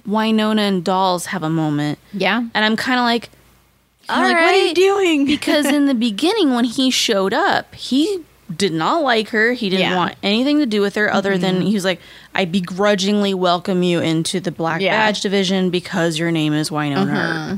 [0.07, 3.31] Wynonna and Dolls have a moment Yeah, and I'm kind of like
[4.11, 5.25] all like, what are you doing?
[5.25, 8.23] because in the beginning when he showed up he
[8.55, 9.89] did not like her he didn't Yeah.
[9.91, 9.97] Mm-hmm.
[9.99, 12.01] want anything to do with her other than he was like
[12.35, 14.91] i begrudgingly welcome you into the black Yeah.
[14.97, 17.57] badge division because your name is wynonna Uh-huh.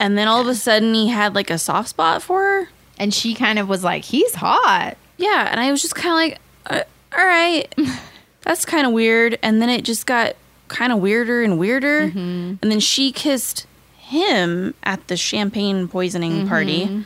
[0.00, 2.68] And then all of a sudden he had like a soft spot for her
[2.98, 4.96] and she kind of was like, he's hot.
[5.16, 6.38] yeah and i was just kind of like
[6.80, 6.84] uh,
[7.18, 7.72] all right
[8.42, 10.34] that's kind of weird and then it just got
[10.68, 12.54] kind of weirder and weirder Mm-hmm.
[12.62, 13.66] and then she kissed
[13.96, 17.04] him at the champagne poisoning party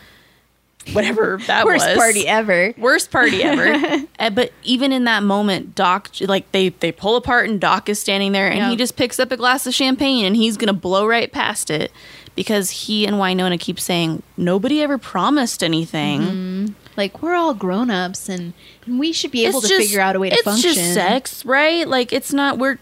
[0.92, 1.66] whatever that Mm-hmm.
[1.66, 2.74] Worst was party ever.
[2.78, 4.04] worst party ever.
[4.18, 7.98] Uh, but even in that moment, Doc like they they pull apart and Doc is
[8.00, 11.06] standing there and he just picks up a glass of champagne and he's gonna blow
[11.06, 11.92] right past it
[12.34, 16.74] because he and Wynonna keep saying nobody ever promised anything.
[16.96, 18.52] like we're all grown-ups and,
[18.86, 21.44] and we should be able to figure out a way to it's function just sex,
[21.44, 21.86] right?
[21.88, 22.78] Like it's not we're.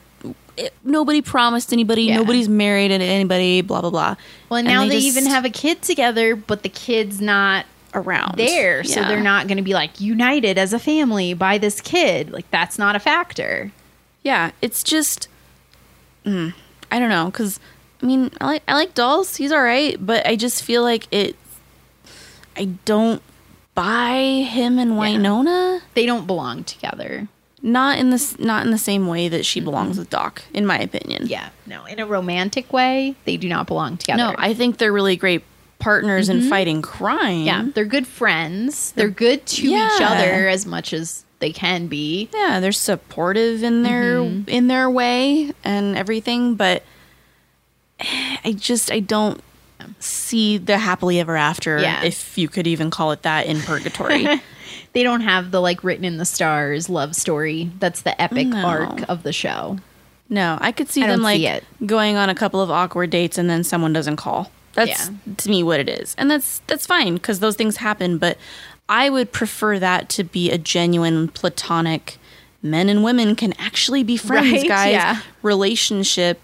[0.56, 2.04] It, nobody promised anybody.
[2.04, 2.16] Yeah.
[2.16, 3.62] Nobody's married to anybody.
[3.62, 4.16] Blah blah blah.
[4.50, 7.64] well and And now they, just even have a kid together but the kid's not
[7.94, 11.80] around there so they're not going to be like united as a family by this
[11.80, 13.72] kid like that's not a factor
[14.22, 15.28] Yeah, it's just
[16.24, 16.52] mm,
[16.90, 17.58] I don't know because
[18.02, 19.36] I mean I like I like dolls.
[19.36, 21.36] He's all right, but I just feel like it.
[22.56, 23.22] I don't
[23.74, 25.80] buy him and Wynonna.
[25.94, 27.28] they don't belong together
[27.62, 28.38] Not in this.
[28.38, 31.26] Not in the same way that she belongs with Doc, in my opinion.
[31.26, 34.92] yeah no in a romantic way they do not belong together No, I think they're
[34.92, 35.42] really great
[35.80, 36.48] partners in mm-hmm.
[36.48, 37.40] fighting crime.
[37.42, 42.28] yeah they're good friends they're good to each other as much as they can be
[42.32, 44.48] yeah, they're supportive in their mm-hmm.
[44.48, 46.84] in their way and everything, but
[47.98, 49.42] I just I don't
[49.98, 52.02] see the happily ever after, Yeah.
[52.04, 54.26] if you could even call it that, in purgatory.
[54.92, 58.64] they don't have the like written in the stars love story that's the epic No.
[58.64, 59.78] arc of the show
[60.28, 63.38] No, I could see I them like see going on a couple of awkward dates
[63.38, 64.50] and then someone doesn't call.
[64.86, 65.34] That's Yeah.
[65.36, 66.14] to me what it is.
[66.18, 68.36] And that's that's fine cuz those things happen, but
[68.88, 72.18] I would prefer that to be a genuine platonic
[72.62, 74.92] men and women can actually be friends, Right, guys.
[74.92, 75.20] yeah.
[75.42, 76.40] Relationship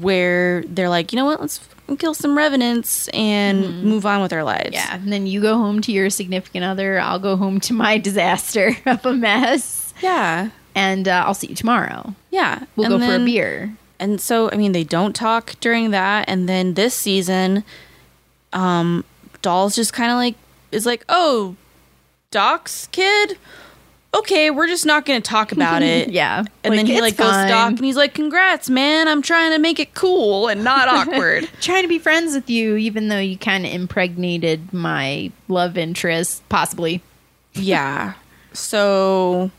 [0.00, 1.40] where they're like, "You know what?
[1.40, 1.60] Let's
[1.98, 4.74] kill some revenants and move on with our lives." Mm-hmm.
[4.74, 6.98] Yeah, and then you go home to your significant other.
[7.00, 10.50] I'll go home to my disaster of a mess, Yeah.
[10.74, 12.14] and uh, I'll see you tomorrow.
[12.30, 12.60] Yeah.
[12.76, 13.74] We'll And go for a beer.
[13.98, 16.28] And so I mean they don't talk during that.
[16.28, 17.64] And then this season
[18.52, 19.04] um
[19.42, 20.34] Dolls just kind of like
[20.72, 21.56] is like oh
[22.30, 23.38] Doc's kid?
[24.14, 26.10] Okay we're just not going to talk about it.
[26.10, 27.30] Yeah, and then he like goes.
[27.30, 29.08] Doc and he's like congrats man.
[29.08, 31.48] I'm trying to make it cool and not awkward.
[31.60, 36.48] Trying to be friends with you, even though you kind of impregnated my love interest,
[36.48, 37.02] possibly.
[37.54, 38.14] yeah.
[38.52, 39.50] So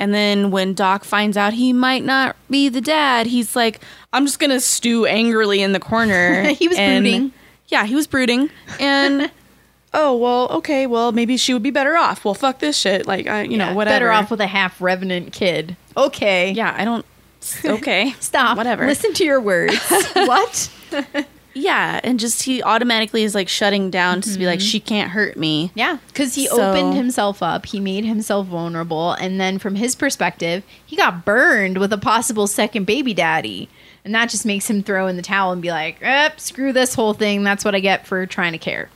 [0.00, 3.80] and then when Doc finds out he might not be the dad, he's like,
[4.12, 6.42] I'm just gonna stew angrily in the corner.
[6.54, 7.32] He was And- brooding.
[7.68, 8.50] Yeah, he was brooding.
[8.80, 9.30] And
[9.94, 12.24] oh well, okay, well maybe she would be better off.
[12.24, 13.06] Well, fuck this shit.
[13.06, 13.94] Like I, you know, whatever.
[14.06, 15.76] Better off with a half revenant kid.
[15.96, 16.50] Okay.
[16.50, 17.06] Yeah, I don't.
[17.64, 18.56] Okay, Stop.
[18.56, 18.86] Whatever.
[18.86, 19.78] Listen to your words.
[20.14, 20.68] what?
[21.52, 24.44] Yeah, and just he automatically is like shutting down to be Mm-hmm.
[24.44, 25.72] like, she can't hurt me.
[25.74, 27.66] Yeah, because he So- opened himself up.
[27.66, 29.12] He made himself vulnerable.
[29.12, 33.68] And then from his perspective, he got burned with a possible second baby daddy.
[34.04, 36.94] And that just makes him throw in the towel and be like, eh, screw this
[36.94, 37.42] whole thing.
[37.42, 38.88] That's what I get for trying to care.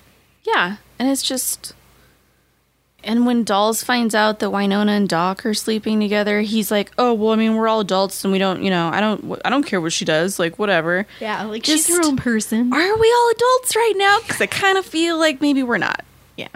[0.44, 1.72] Yeah, and it's just.
[3.04, 7.12] And when Dolls finds out that Wynonna and Doc are sleeping together, he's like, "Oh
[7.14, 9.64] well, I mean, we're all adults, and we don't, you know, I don't, I don't
[9.64, 12.72] care what she does, like whatever." Yeah, like Just- she's her own person.
[12.72, 14.18] Are we all adults right now?
[14.22, 16.04] Because I kind of feel like maybe we're not.
[16.36, 16.48] Yeah.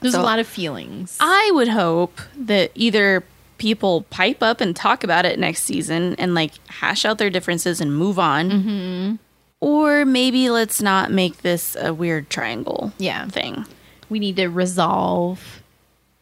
[0.00, 1.16] There's So- a lot of feelings.
[1.20, 3.24] I would hope that either
[3.58, 7.80] people pipe up and talk about it next season and like hash out their differences
[7.80, 9.14] and move on, Mm-hmm.
[9.60, 13.28] or maybe let's not make this a weird triangle Yeah.
[13.28, 13.64] thing.
[14.12, 15.62] We need to resolve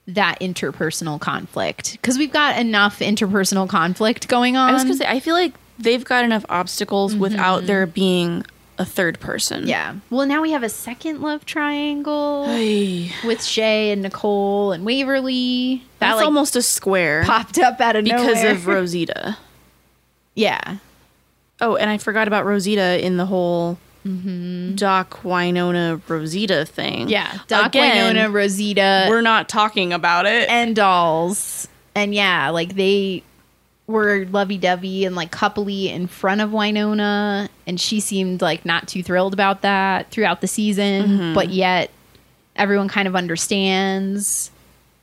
[0.07, 4.71] that interpersonal conflict because we've got enough interpersonal conflict going on.
[4.71, 8.45] I was gonna say, I feel like they've got enough obstacles without there being
[8.79, 9.61] a third person.
[9.61, 9.69] Mm-hmm.
[9.69, 9.95] yeah.
[10.09, 15.83] Well, now we have a second love triangle with Shae and Nicole and Waverly.
[15.99, 18.53] That That's like almost a square popped up out of because nowhere.
[18.53, 19.37] of Rosita.
[20.35, 20.79] yeah.
[21.61, 24.75] Oh, and I forgot about Rosita in the whole Mm-hmm.
[24.77, 27.09] Doc Wynonna Rosita thing.
[27.09, 27.39] Yeah.
[27.49, 30.49] Doc Again, Wynonna, Rosita, We're not talking about it.
[30.49, 31.69] and dolls.
[31.95, 33.23] And yeah, like they
[33.87, 37.49] were lovey dovey and like coupley in front of Wynonna.
[37.67, 41.35] And she seemed like not too thrilled about that throughout the season.
[41.35, 41.91] But yet
[42.57, 44.51] everyone kind of understands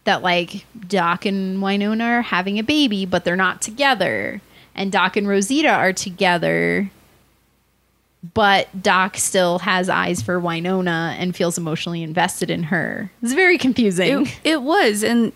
[0.06, 4.42] that like Doc and Wynonna are having a baby, but they're not together.
[4.74, 6.90] And Doc and Rosita are together.
[8.34, 13.12] But Doc still has eyes for Wynonna and feels emotionally invested in her.
[13.22, 14.26] It's very confusing.
[14.26, 15.32] it, it was, and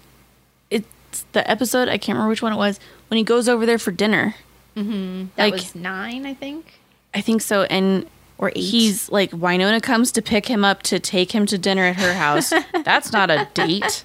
[0.70, 1.88] it's the episode.
[1.90, 2.80] I can't remember which one it was
[3.10, 4.36] when he goes over there for dinner.
[4.76, 5.26] Mm-hmm.
[5.36, 6.80] That Like- was nine, I think.
[7.14, 8.08] I think so, and
[8.38, 8.62] Or eight.
[8.62, 12.14] he's like Wynonna comes to pick him up to take him to dinner at her
[12.14, 12.52] house.
[12.84, 14.04] That's not a date.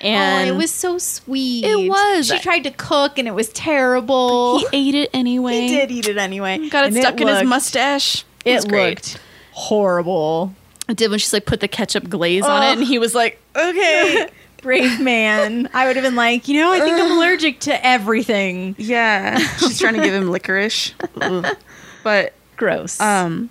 [0.00, 1.64] And oh, it was so sweet.
[1.64, 2.28] It was.
[2.28, 4.58] She tried to cook and it was terrible.
[4.60, 5.60] he ate it anyway.
[5.60, 6.68] He did eat it anyway.
[6.70, 8.24] Got it And stuck in his mustache.
[8.44, 8.88] It great.
[8.90, 9.20] looked
[9.52, 10.54] horrible.
[10.88, 13.38] It did when she's like put the ketchup glaze on it, and he was like,
[13.54, 14.28] "Okay,
[14.62, 15.68] Brave man.
[15.72, 18.74] I would have been like, you know, I think I'm allergic to everything.
[18.78, 20.94] yeah." She's trying to give him licorice,
[22.02, 23.00] but Gross.
[23.00, 23.50] um,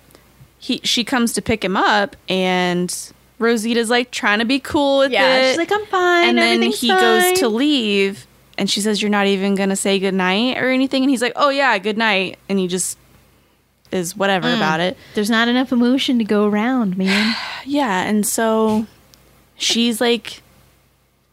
[0.58, 2.94] he she comes to pick him up, and
[3.40, 6.28] Rosita's like trying to be cool with yeah, it, she's like, I'm fine.
[6.28, 8.26] and then he fine." goes to leave,
[8.58, 11.48] and she says, "You're not even gonna say goodnight or anything," and he's like, "Oh
[11.48, 12.96] yeah, good night," and he just
[13.90, 14.56] is whatever Mm.
[14.56, 14.96] about it.
[15.14, 17.34] There's not enough emotion to go around, man.
[17.66, 18.86] Yeah, and so
[19.56, 20.42] she's like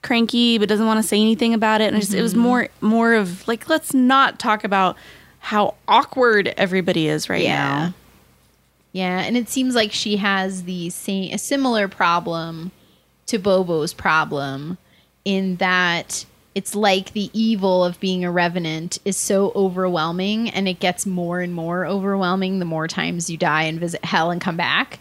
[0.02, 3.14] cranky but doesn't want to say anything about it and just, it was more more
[3.14, 4.96] of like let's not talk about
[5.40, 7.94] how awkward everybody is right now.
[8.98, 12.72] Yeah, and it seems like she has the same a similar problem
[13.28, 14.80] to Bobo's problem
[15.24, 16.26] in that
[16.56, 21.42] it's like the evil of being a revenant is so overwhelming and it gets more
[21.42, 24.98] and more overwhelming the more times you die and visit hell and come back.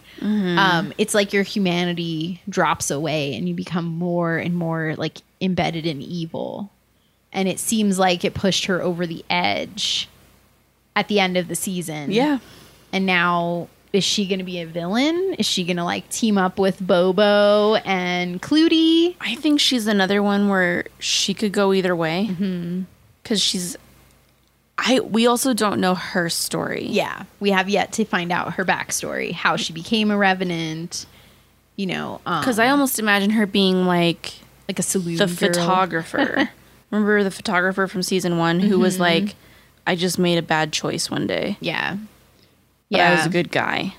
[0.59, 5.87] Um, it's like your humanity drops away and you become more and more like embedded
[5.87, 6.69] in evil.
[7.33, 10.07] And it seems like it pushed her over the edge
[10.95, 12.11] at the end of the season.
[12.11, 12.37] Yeah.
[12.93, 15.35] And now is she going to be a villain?
[15.39, 19.15] Is she going to like team up with Bobo and Clootie?
[19.21, 22.27] I think she's another one where she could go either way.
[22.29, 22.81] Mm-hmm.
[23.23, 23.77] Because she's
[24.77, 26.85] I we also don't know her story.
[26.87, 31.05] Yeah, we have yet to find out her backstory, how she became a revenant.
[31.75, 34.33] You know, um, Because I almost imagine her being like
[34.67, 35.53] like a saloon the girl.
[35.53, 36.49] photographer.
[36.91, 39.03] Remember the photographer from season one who was mm-hmm.
[39.03, 39.35] like,
[39.85, 41.57] I just made a bad choice one day.
[41.59, 41.97] Yeah,
[42.91, 43.95] But I was a good guy.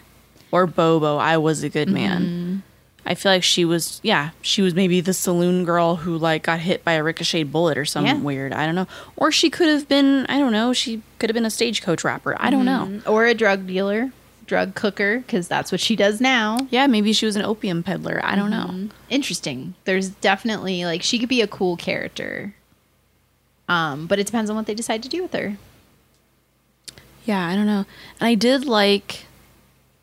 [0.51, 2.23] Or Bobo, I was a good man.
[2.23, 2.57] Mm-hmm.
[3.07, 6.61] I feel like she was, yeah, she was maybe the saloon girl who like got
[6.61, 8.19] hit by a ricocheted bullet or some Yeah.
[8.19, 8.53] weird.
[8.53, 8.87] I don't know.
[9.17, 10.73] Or she could have been, I don't know.
[10.75, 12.37] She could have been a stagecoach rapper.
[12.39, 12.87] I don't know.
[12.87, 13.11] Mm-hmm.
[13.11, 14.13] or a drug dealer,
[14.47, 16.67] drug cooker, because that's what she does now.
[16.71, 18.21] Yeah, maybe she was an opium peddler.
[18.23, 18.87] I don't mm-hmm.
[18.87, 18.91] know.
[19.09, 19.75] Interesting.
[19.85, 22.55] There's definitely like she could be a cool character.
[23.71, 25.57] Um, but it depends on what they decide to do with her.
[27.29, 27.85] Yeah, I don't know.
[28.21, 29.27] And I did like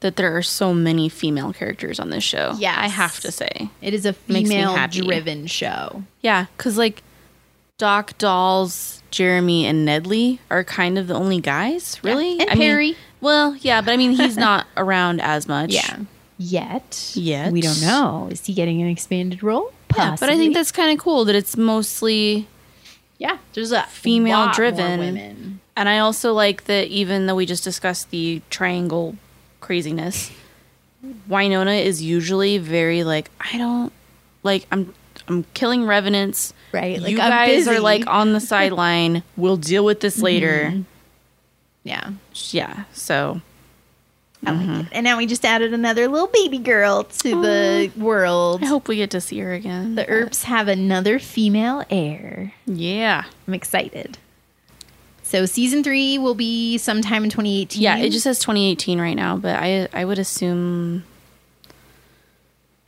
[0.02, 2.54] that there are so many female characters on this show.
[2.60, 3.70] Yeah, I have to say.
[3.82, 6.04] It is a female driven show.
[6.22, 7.02] Yeah, because like
[7.80, 12.40] Doc, Dolls, Jeremy, and Nedley are kind of the only guys, really.
[12.40, 12.98] and I mean- Perry.
[13.22, 15.72] well, yeah, but I mean, he's not around as much.
[15.72, 15.98] Yeah.
[16.38, 17.12] Yet.
[17.16, 17.52] Yet.
[17.52, 18.28] We don't know.
[18.30, 19.74] Is he getting an expanded role?
[19.98, 22.48] Yeah, but I think that's kind of cool that it's mostly.
[23.18, 25.62] yeah, there's a Female driven.
[25.78, 29.16] And I also like that even though we just discussed the triangle
[29.60, 30.32] craziness,
[31.30, 33.92] Wynonna is usually very like, I don't
[34.44, 34.94] like, I'm.
[35.28, 36.54] I'm killing revenants.
[36.72, 39.24] Right, like, you I'm guys are like on the sideline.
[39.38, 40.84] We'll deal with this later.
[41.84, 42.12] Yeah.
[42.52, 42.84] Yeah.
[42.94, 43.42] So
[44.46, 44.74] I Mm-hmm.
[44.74, 44.92] like it.
[44.92, 48.62] And now we just added another little baby girl to the world.
[48.62, 49.96] I hope we get to see her again.
[49.96, 52.54] The Earps have another female heir.
[52.68, 53.24] yeah.
[53.48, 54.20] I'm excited.
[55.28, 57.82] So season three will be sometime in 2018.
[57.82, 61.04] Yeah, it just says 2018 right now, but I I would assume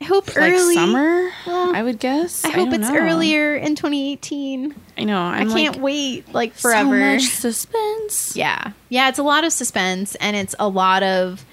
[0.00, 1.30] I hope like early summer.
[1.46, 2.44] Well, I would guess.
[2.44, 2.96] I hope don't it's know.
[2.96, 4.72] earlier in 2018.
[4.96, 5.18] I know.
[5.20, 6.96] I'm I can't like, wait like So forever.
[7.14, 8.36] much suspense.
[8.36, 8.70] Yeah.
[8.88, 11.44] Yeah, it's a lot of suspense and it's a lot of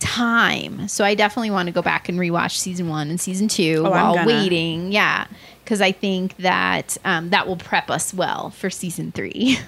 [0.00, 0.88] time.
[0.88, 3.90] So I definitely want to go back and rewatch season one and season two Oh,
[3.90, 4.90] while waiting.
[4.90, 5.28] Yeah.
[5.66, 9.58] Because I think that um, that will prep us well for season three.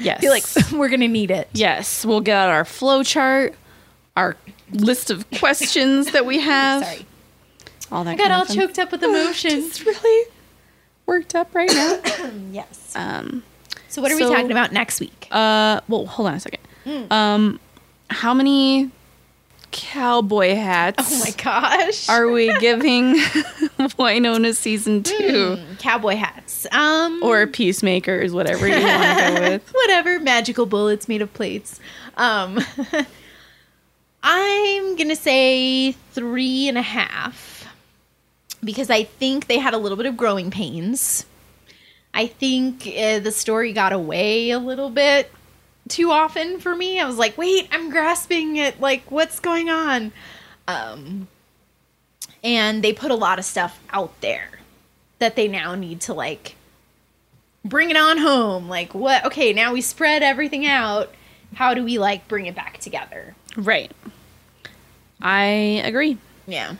[0.00, 0.18] Yes.
[0.18, 1.48] I feel like we're going to need it.
[1.52, 3.54] yes, we'll get out our flow chart,
[4.16, 4.36] our
[4.72, 6.84] list of questions that we have.
[6.84, 7.06] Sorry.
[7.92, 8.56] All that I got all fun.
[8.56, 9.66] choked up with emotions.
[9.80, 10.28] It's really
[11.06, 12.00] worked up right now.
[12.50, 12.92] yes.
[12.96, 13.44] um
[13.88, 15.28] So what are so- we talking about next week?
[15.30, 16.60] uh well, hold on a second.
[16.84, 17.12] Hmm.
[17.12, 17.60] Um
[18.10, 18.90] how many
[19.70, 22.08] cowboy hats Oh my gosh.
[22.08, 23.14] are we giving
[23.98, 25.58] Wynonna season two?
[25.78, 26.66] cowboy hats.
[26.72, 29.68] Um Or peacemakers, whatever you want to go with.
[29.72, 31.80] whatever magical bullets made of plates
[32.16, 32.58] um
[34.22, 37.66] i'm gonna say three and a half
[38.64, 41.24] because i think they had a little bit of growing pains
[42.14, 45.30] i think uh, the story got away a little bit
[45.88, 50.12] too often for me i was like wait i'm grasping at like what's going on
[50.66, 51.28] um
[52.44, 54.50] and they put a lot of stuff out there
[55.18, 56.54] that they now need to like
[57.64, 58.68] bring it on home.
[58.68, 59.24] Like, what?
[59.26, 61.12] Okay, now we spread everything out.
[61.54, 63.34] How do we like bring it back together?
[63.56, 63.92] Right.
[65.20, 66.18] I agree.
[66.46, 66.74] Yeah.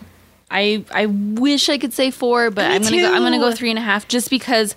[0.51, 3.53] I I wish I could say four, but Me I'm gonna go I'm gonna go
[3.53, 4.75] three and a half just because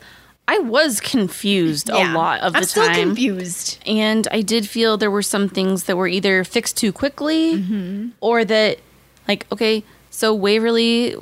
[0.54, 2.96] I was confused a lot of the I'm still time.
[3.10, 3.80] confused.
[3.88, 8.10] And I did feel there were some things that were either fixed too quickly Mm-hmm.
[8.20, 8.80] or that,
[9.28, 11.16] like, okay, so Waverly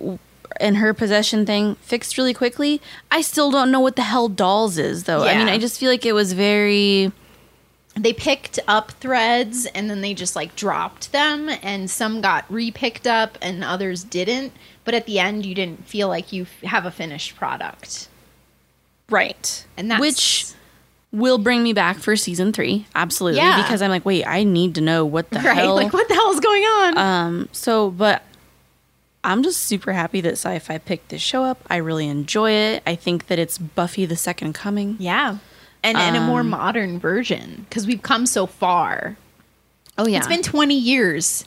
[0.59, 2.81] and her possession thing fixed really quickly.
[3.11, 5.23] I still don't know what the hell dolls is, though.
[5.23, 7.11] I mean, I just feel like it was very.
[7.95, 13.05] They picked up threads and then they just like dropped them, and some got repicked
[13.07, 14.53] up and others didn't.
[14.85, 18.08] But at the end, you didn't feel like you have a finished product,
[19.09, 19.65] Right.
[19.77, 20.45] and that's Which
[21.11, 22.85] will bring me back for season three.
[22.95, 23.37] Absolutely.
[23.39, 23.61] Yeah.
[23.63, 25.57] Because I'm like, wait, I need to know what the right.
[25.57, 25.75] hell.
[25.75, 26.97] Like, what the hell is going on?
[26.97, 28.21] Um, so, but
[29.23, 31.59] I'm just super happy that Syfy picked this show up.
[31.69, 32.83] I really enjoy it.
[32.85, 34.95] I think that it's Buffy the Second Coming.
[34.99, 35.37] yeah,
[35.83, 39.17] and and a more Um, modern version because we've come so far.
[39.97, 40.19] Oh, yeah.
[40.19, 41.43] It's been 20 years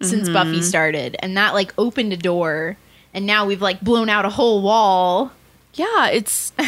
[0.00, 0.32] since Mm-hmm.
[0.32, 2.76] Buffy started, and that like opened a door,
[3.14, 5.30] and now we've like blown out a whole wall.
[5.74, 6.52] Yeah, it's.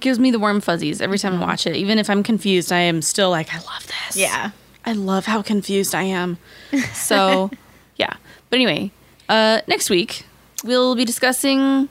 [0.00, 1.28] gives me the warm fuzzies every Mm-hmm.
[1.34, 1.76] time I watch it.
[1.76, 4.16] Even if I'm confused, I am still like, I love this.
[4.16, 4.52] Yeah.
[4.86, 6.38] I love how confused I am.
[6.94, 7.50] So,
[7.96, 8.14] yeah.
[8.48, 8.92] But anyway,
[9.28, 10.24] uh, next week
[10.64, 11.90] we'll be discussing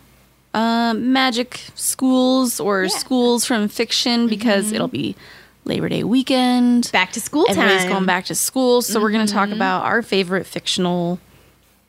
[0.56, 2.90] uh, magic schools or Yeah.
[2.90, 2.98] Mm-hmm.
[3.00, 5.16] schools from fiction because it'll be
[5.66, 6.90] Labor Day weekend.
[6.92, 7.60] Back to school time.
[7.60, 11.20] Everybody's going back to school, so we're going to talk about our favorite fictional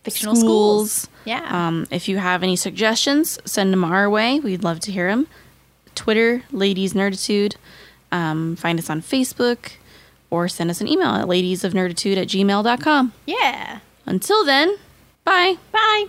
[0.05, 0.93] fictional schools.
[0.93, 1.17] schools.
[1.25, 1.69] Yeah.
[1.69, 4.41] Um, if you have any suggestions, send them our way.
[4.41, 5.27] We'd love to hear them.
[5.95, 7.57] Twitter, Ladies Nerditude.
[8.13, 9.73] Um, find us on Facebook
[10.31, 13.13] or send us an email at ladiesofnerditude at gmail.com.
[13.27, 13.81] Yeah.
[14.07, 14.77] Until then,
[15.25, 15.57] bye.
[15.73, 16.07] Bye.